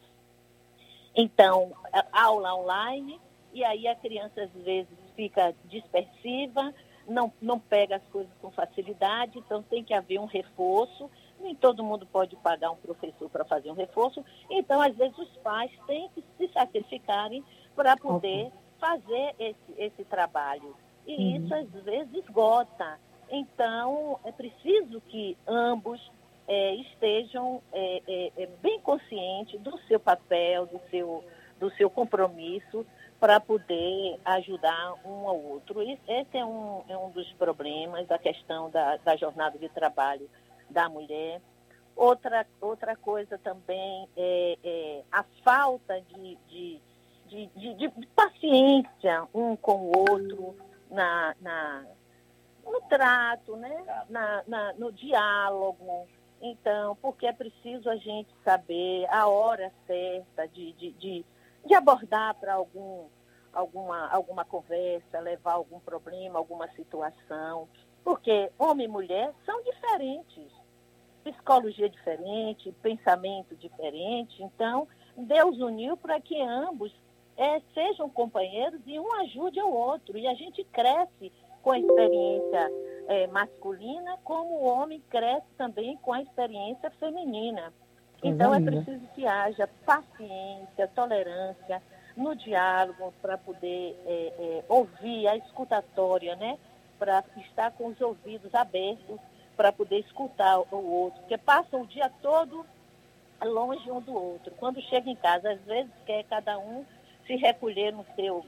Então, 1.17 1.73
aula 2.13 2.55
online, 2.55 3.19
e 3.51 3.63
aí 3.63 3.87
a 3.87 3.95
criança 3.95 4.43
às 4.43 4.63
vezes 4.63 4.95
fica 5.15 5.53
dispersiva, 5.65 6.73
não, 7.07 7.33
não 7.41 7.59
pega 7.59 7.95
as 7.95 8.07
coisas 8.09 8.31
com 8.39 8.51
facilidade, 8.51 9.39
então 9.39 9.63
tem 9.63 9.83
que 9.83 9.93
haver 9.93 10.19
um 10.19 10.25
reforço 10.25 11.09
nem 11.39 11.55
todo 11.55 11.83
mundo 11.83 12.05
pode 12.05 12.35
pagar 12.37 12.71
um 12.71 12.75
professor 12.75 13.29
para 13.29 13.45
fazer 13.45 13.69
um 13.69 13.75
reforço, 13.75 14.23
então 14.49 14.81
às 14.81 14.95
vezes 14.95 15.17
os 15.17 15.29
pais 15.37 15.71
têm 15.85 16.09
que 16.09 16.23
se 16.37 16.51
sacrificarem 16.51 17.43
para 17.75 17.95
poder 17.95 18.51
fazer 18.79 19.35
esse, 19.39 19.73
esse 19.77 20.03
trabalho. 20.05 20.75
E 21.05 21.15
uhum. 21.15 21.45
isso 21.45 21.53
às 21.53 21.83
vezes 21.83 22.13
esgota. 22.15 22.99
Então, 23.29 24.19
é 24.23 24.31
preciso 24.31 25.01
que 25.01 25.37
ambos 25.47 25.99
é, 26.47 26.75
estejam 26.75 27.61
é, 27.73 28.01
é, 28.07 28.43
é, 28.43 28.45
bem 28.61 28.79
conscientes 28.79 29.59
do 29.59 29.77
seu 29.87 29.99
papel, 29.99 30.65
do 30.65 30.79
seu, 30.89 31.23
do 31.59 31.69
seu 31.71 31.89
compromisso 31.89 32.85
para 33.19 33.39
poder 33.39 34.19
ajudar 34.23 34.93
um 35.03 35.27
ao 35.27 35.37
outro. 35.37 35.81
Esse 35.81 36.37
é 36.37 36.45
um, 36.45 36.83
é 36.87 36.97
um 36.97 37.09
dos 37.09 37.31
problemas 37.33 38.07
da 38.07 38.17
questão 38.17 38.69
da, 38.69 38.97
da 38.97 39.15
jornada 39.15 39.57
de 39.57 39.67
trabalho 39.69 40.29
da 40.69 40.87
mulher. 40.87 41.41
Outra, 41.95 42.45
outra 42.61 42.95
coisa 42.95 43.37
também 43.39 44.07
é, 44.15 44.57
é 44.63 45.01
a 45.11 45.23
falta 45.43 45.99
de, 46.01 46.37
de, 46.47 46.81
de, 47.27 47.47
de, 47.47 47.73
de 47.73 47.89
paciência 48.15 49.27
um 49.33 49.55
com 49.55 49.89
o 49.89 50.11
outro 50.11 50.55
na, 50.91 51.35
na, 51.41 51.85
no 52.63 52.79
trato, 52.81 53.55
né? 53.57 53.83
na, 54.09 54.43
na, 54.47 54.73
no 54.73 54.91
diálogo. 54.91 56.07
Então, 56.41 56.95
porque 57.01 57.25
é 57.25 57.33
preciso 57.33 57.89
a 57.89 57.95
gente 57.95 58.29
saber 58.43 59.05
a 59.09 59.27
hora 59.27 59.71
certa 59.85 60.47
de, 60.47 60.71
de, 60.73 60.91
de, 60.91 61.25
de 61.65 61.73
abordar 61.73 62.35
para 62.35 62.53
algum, 62.53 63.05
alguma, 63.51 64.07
alguma 64.09 64.45
conversa, 64.45 65.19
levar 65.19 65.53
algum 65.53 65.79
problema, 65.79 66.37
alguma 66.37 66.67
situação. 66.73 67.67
Porque 68.03 68.51
homem 68.57 68.85
e 68.85 68.89
mulher 68.89 69.33
são 69.45 69.63
diferentes, 69.63 70.51
psicologia 71.23 71.89
diferente, 71.89 72.71
pensamento 72.81 73.55
diferente. 73.55 74.41
Então, 74.43 74.87
Deus 75.17 75.57
uniu 75.57 75.97
para 75.97 76.21
que 76.21 76.39
ambos 76.41 76.93
é, 77.35 77.59
sejam 77.73 78.09
companheiros 78.09 78.79
e 78.85 78.99
um 78.99 79.11
ajude 79.21 79.59
ao 79.59 79.71
outro. 79.71 80.17
E 80.17 80.27
a 80.27 80.35
gente 80.35 80.63
cresce 80.65 81.31
com 81.61 81.71
a 81.71 81.79
experiência 81.79 82.71
é, 83.07 83.27
masculina, 83.27 84.17
como 84.23 84.55
o 84.55 84.65
homem 84.65 85.01
cresce 85.09 85.47
também 85.57 85.97
com 85.97 86.13
a 86.13 86.21
experiência 86.21 86.91
feminina. 86.91 87.73
Então 88.23 88.53
é 88.53 88.59
preciso 88.59 89.07
que 89.13 89.25
haja 89.25 89.69
paciência, 89.85 90.87
tolerância 90.95 91.81
no 92.15 92.35
diálogo 92.35 93.13
para 93.21 93.37
poder 93.37 93.95
é, 94.05 94.33
é, 94.39 94.65
ouvir 94.67 95.27
a 95.27 95.37
escutatória, 95.37 96.35
né? 96.35 96.57
Para 96.97 97.23
estar 97.37 97.71
com 97.71 97.87
os 97.87 98.01
ouvidos 98.01 98.53
abertos 98.55 99.19
para 99.55 99.71
poder 99.71 99.99
escutar 99.99 100.59
o 100.59 100.91
outro, 100.91 101.19
porque 101.21 101.37
passam 101.37 101.81
o 101.81 101.87
dia 101.87 102.11
todo 102.21 102.63
longe 103.43 103.89
um 103.91 103.99
do 103.99 104.13
outro. 104.13 104.53
Quando 104.57 104.81
chega 104.81 105.09
em 105.09 105.15
casa, 105.15 105.51
às 105.51 105.61
vezes 105.61 105.91
quer 106.05 106.23
cada 106.25 106.57
um 106.59 106.85
se 107.25 107.35
recolher 107.35 107.91
no 107.91 108.05
seu, 108.15 108.45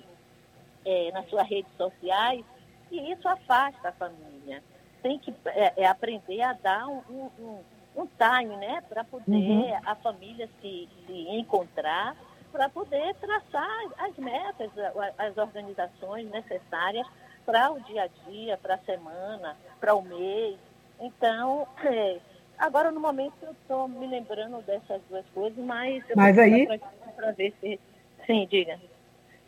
é, 0.85 1.11
nas 1.11 1.27
suas 1.29 1.47
redes 1.47 1.71
sociais, 1.75 2.45
e 2.91 3.11
isso 3.11 3.27
afasta 3.27 3.89
a 3.89 3.91
família. 3.91 4.63
Tem 5.01 5.17
que 5.17 5.33
é, 5.47 5.83
é 5.83 5.85
aprender 5.85 6.41
a 6.41 6.53
dar 6.53 6.87
um, 6.87 7.29
um, 7.39 7.59
um 7.95 8.07
time, 8.07 8.55
né, 8.57 8.83
para 8.89 9.03
poder 9.03 9.33
uhum. 9.33 9.79
a 9.85 9.95
família 9.95 10.49
se, 10.61 10.89
se 11.05 11.13
encontrar, 11.29 12.15
para 12.51 12.67
poder 12.67 13.13
traçar 13.15 13.69
as 13.99 14.15
metas, 14.17 14.71
as 15.17 15.37
organizações 15.37 16.29
necessárias 16.29 17.07
para 17.45 17.71
o 17.71 17.79
dia 17.81 18.03
a 18.03 18.29
dia, 18.29 18.57
para 18.57 18.75
a 18.75 18.79
semana, 18.79 19.55
para 19.79 19.95
o 19.95 20.01
mês. 20.01 20.57
Então, 20.99 21.67
é, 21.83 22.19
agora 22.57 22.91
no 22.91 22.99
momento 22.99 23.35
eu 23.41 23.51
estou 23.51 23.87
me 23.87 24.07
lembrando 24.07 24.61
dessas 24.63 25.01
duas 25.09 25.25
coisas, 25.33 25.57
mas 25.63 26.03
eu 26.09 26.15
mas 26.17 26.37
aí 26.37 26.67
para 27.15 27.31
ver 27.31 27.53
se 27.61 27.79
Sim, 28.29 28.47
diga. 28.47 28.79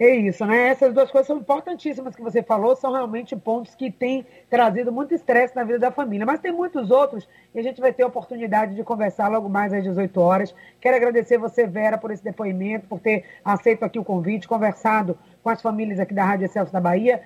É 0.03 0.15
isso, 0.15 0.43
né? 0.47 0.69
Essas 0.69 0.95
duas 0.95 1.11
coisas 1.11 1.27
são 1.27 1.37
importantíssimas 1.37 2.15
que 2.15 2.23
você 2.23 2.41
falou, 2.41 2.75
são 2.75 2.91
realmente 2.91 3.35
pontos 3.35 3.75
que 3.75 3.91
têm 3.91 4.25
trazido 4.49 4.91
muito 4.91 5.13
estresse 5.13 5.55
na 5.55 5.63
vida 5.63 5.77
da 5.77 5.91
família. 5.91 6.25
Mas 6.25 6.39
tem 6.39 6.51
muitos 6.51 6.89
outros 6.89 7.29
e 7.53 7.59
a 7.59 7.61
gente 7.61 7.79
vai 7.79 7.93
ter 7.93 8.01
a 8.01 8.07
oportunidade 8.07 8.73
de 8.73 8.83
conversar 8.83 9.27
logo 9.27 9.47
mais 9.47 9.71
às 9.71 9.83
18 9.83 10.19
horas. 10.19 10.55
Quero 10.79 10.95
agradecer 10.95 11.37
você, 11.37 11.67
Vera, 11.67 11.99
por 11.99 12.09
esse 12.09 12.23
depoimento, 12.23 12.87
por 12.87 12.99
ter 12.99 13.25
aceito 13.45 13.85
aqui 13.85 13.99
o 13.99 14.03
convite, 14.03 14.47
conversado 14.47 15.15
com 15.43 15.51
as 15.51 15.61
famílias 15.61 15.99
aqui 15.99 16.15
da 16.15 16.25
Rádio 16.25 16.45
Excelso 16.45 16.73
da 16.73 16.81
Bahia. 16.81 17.21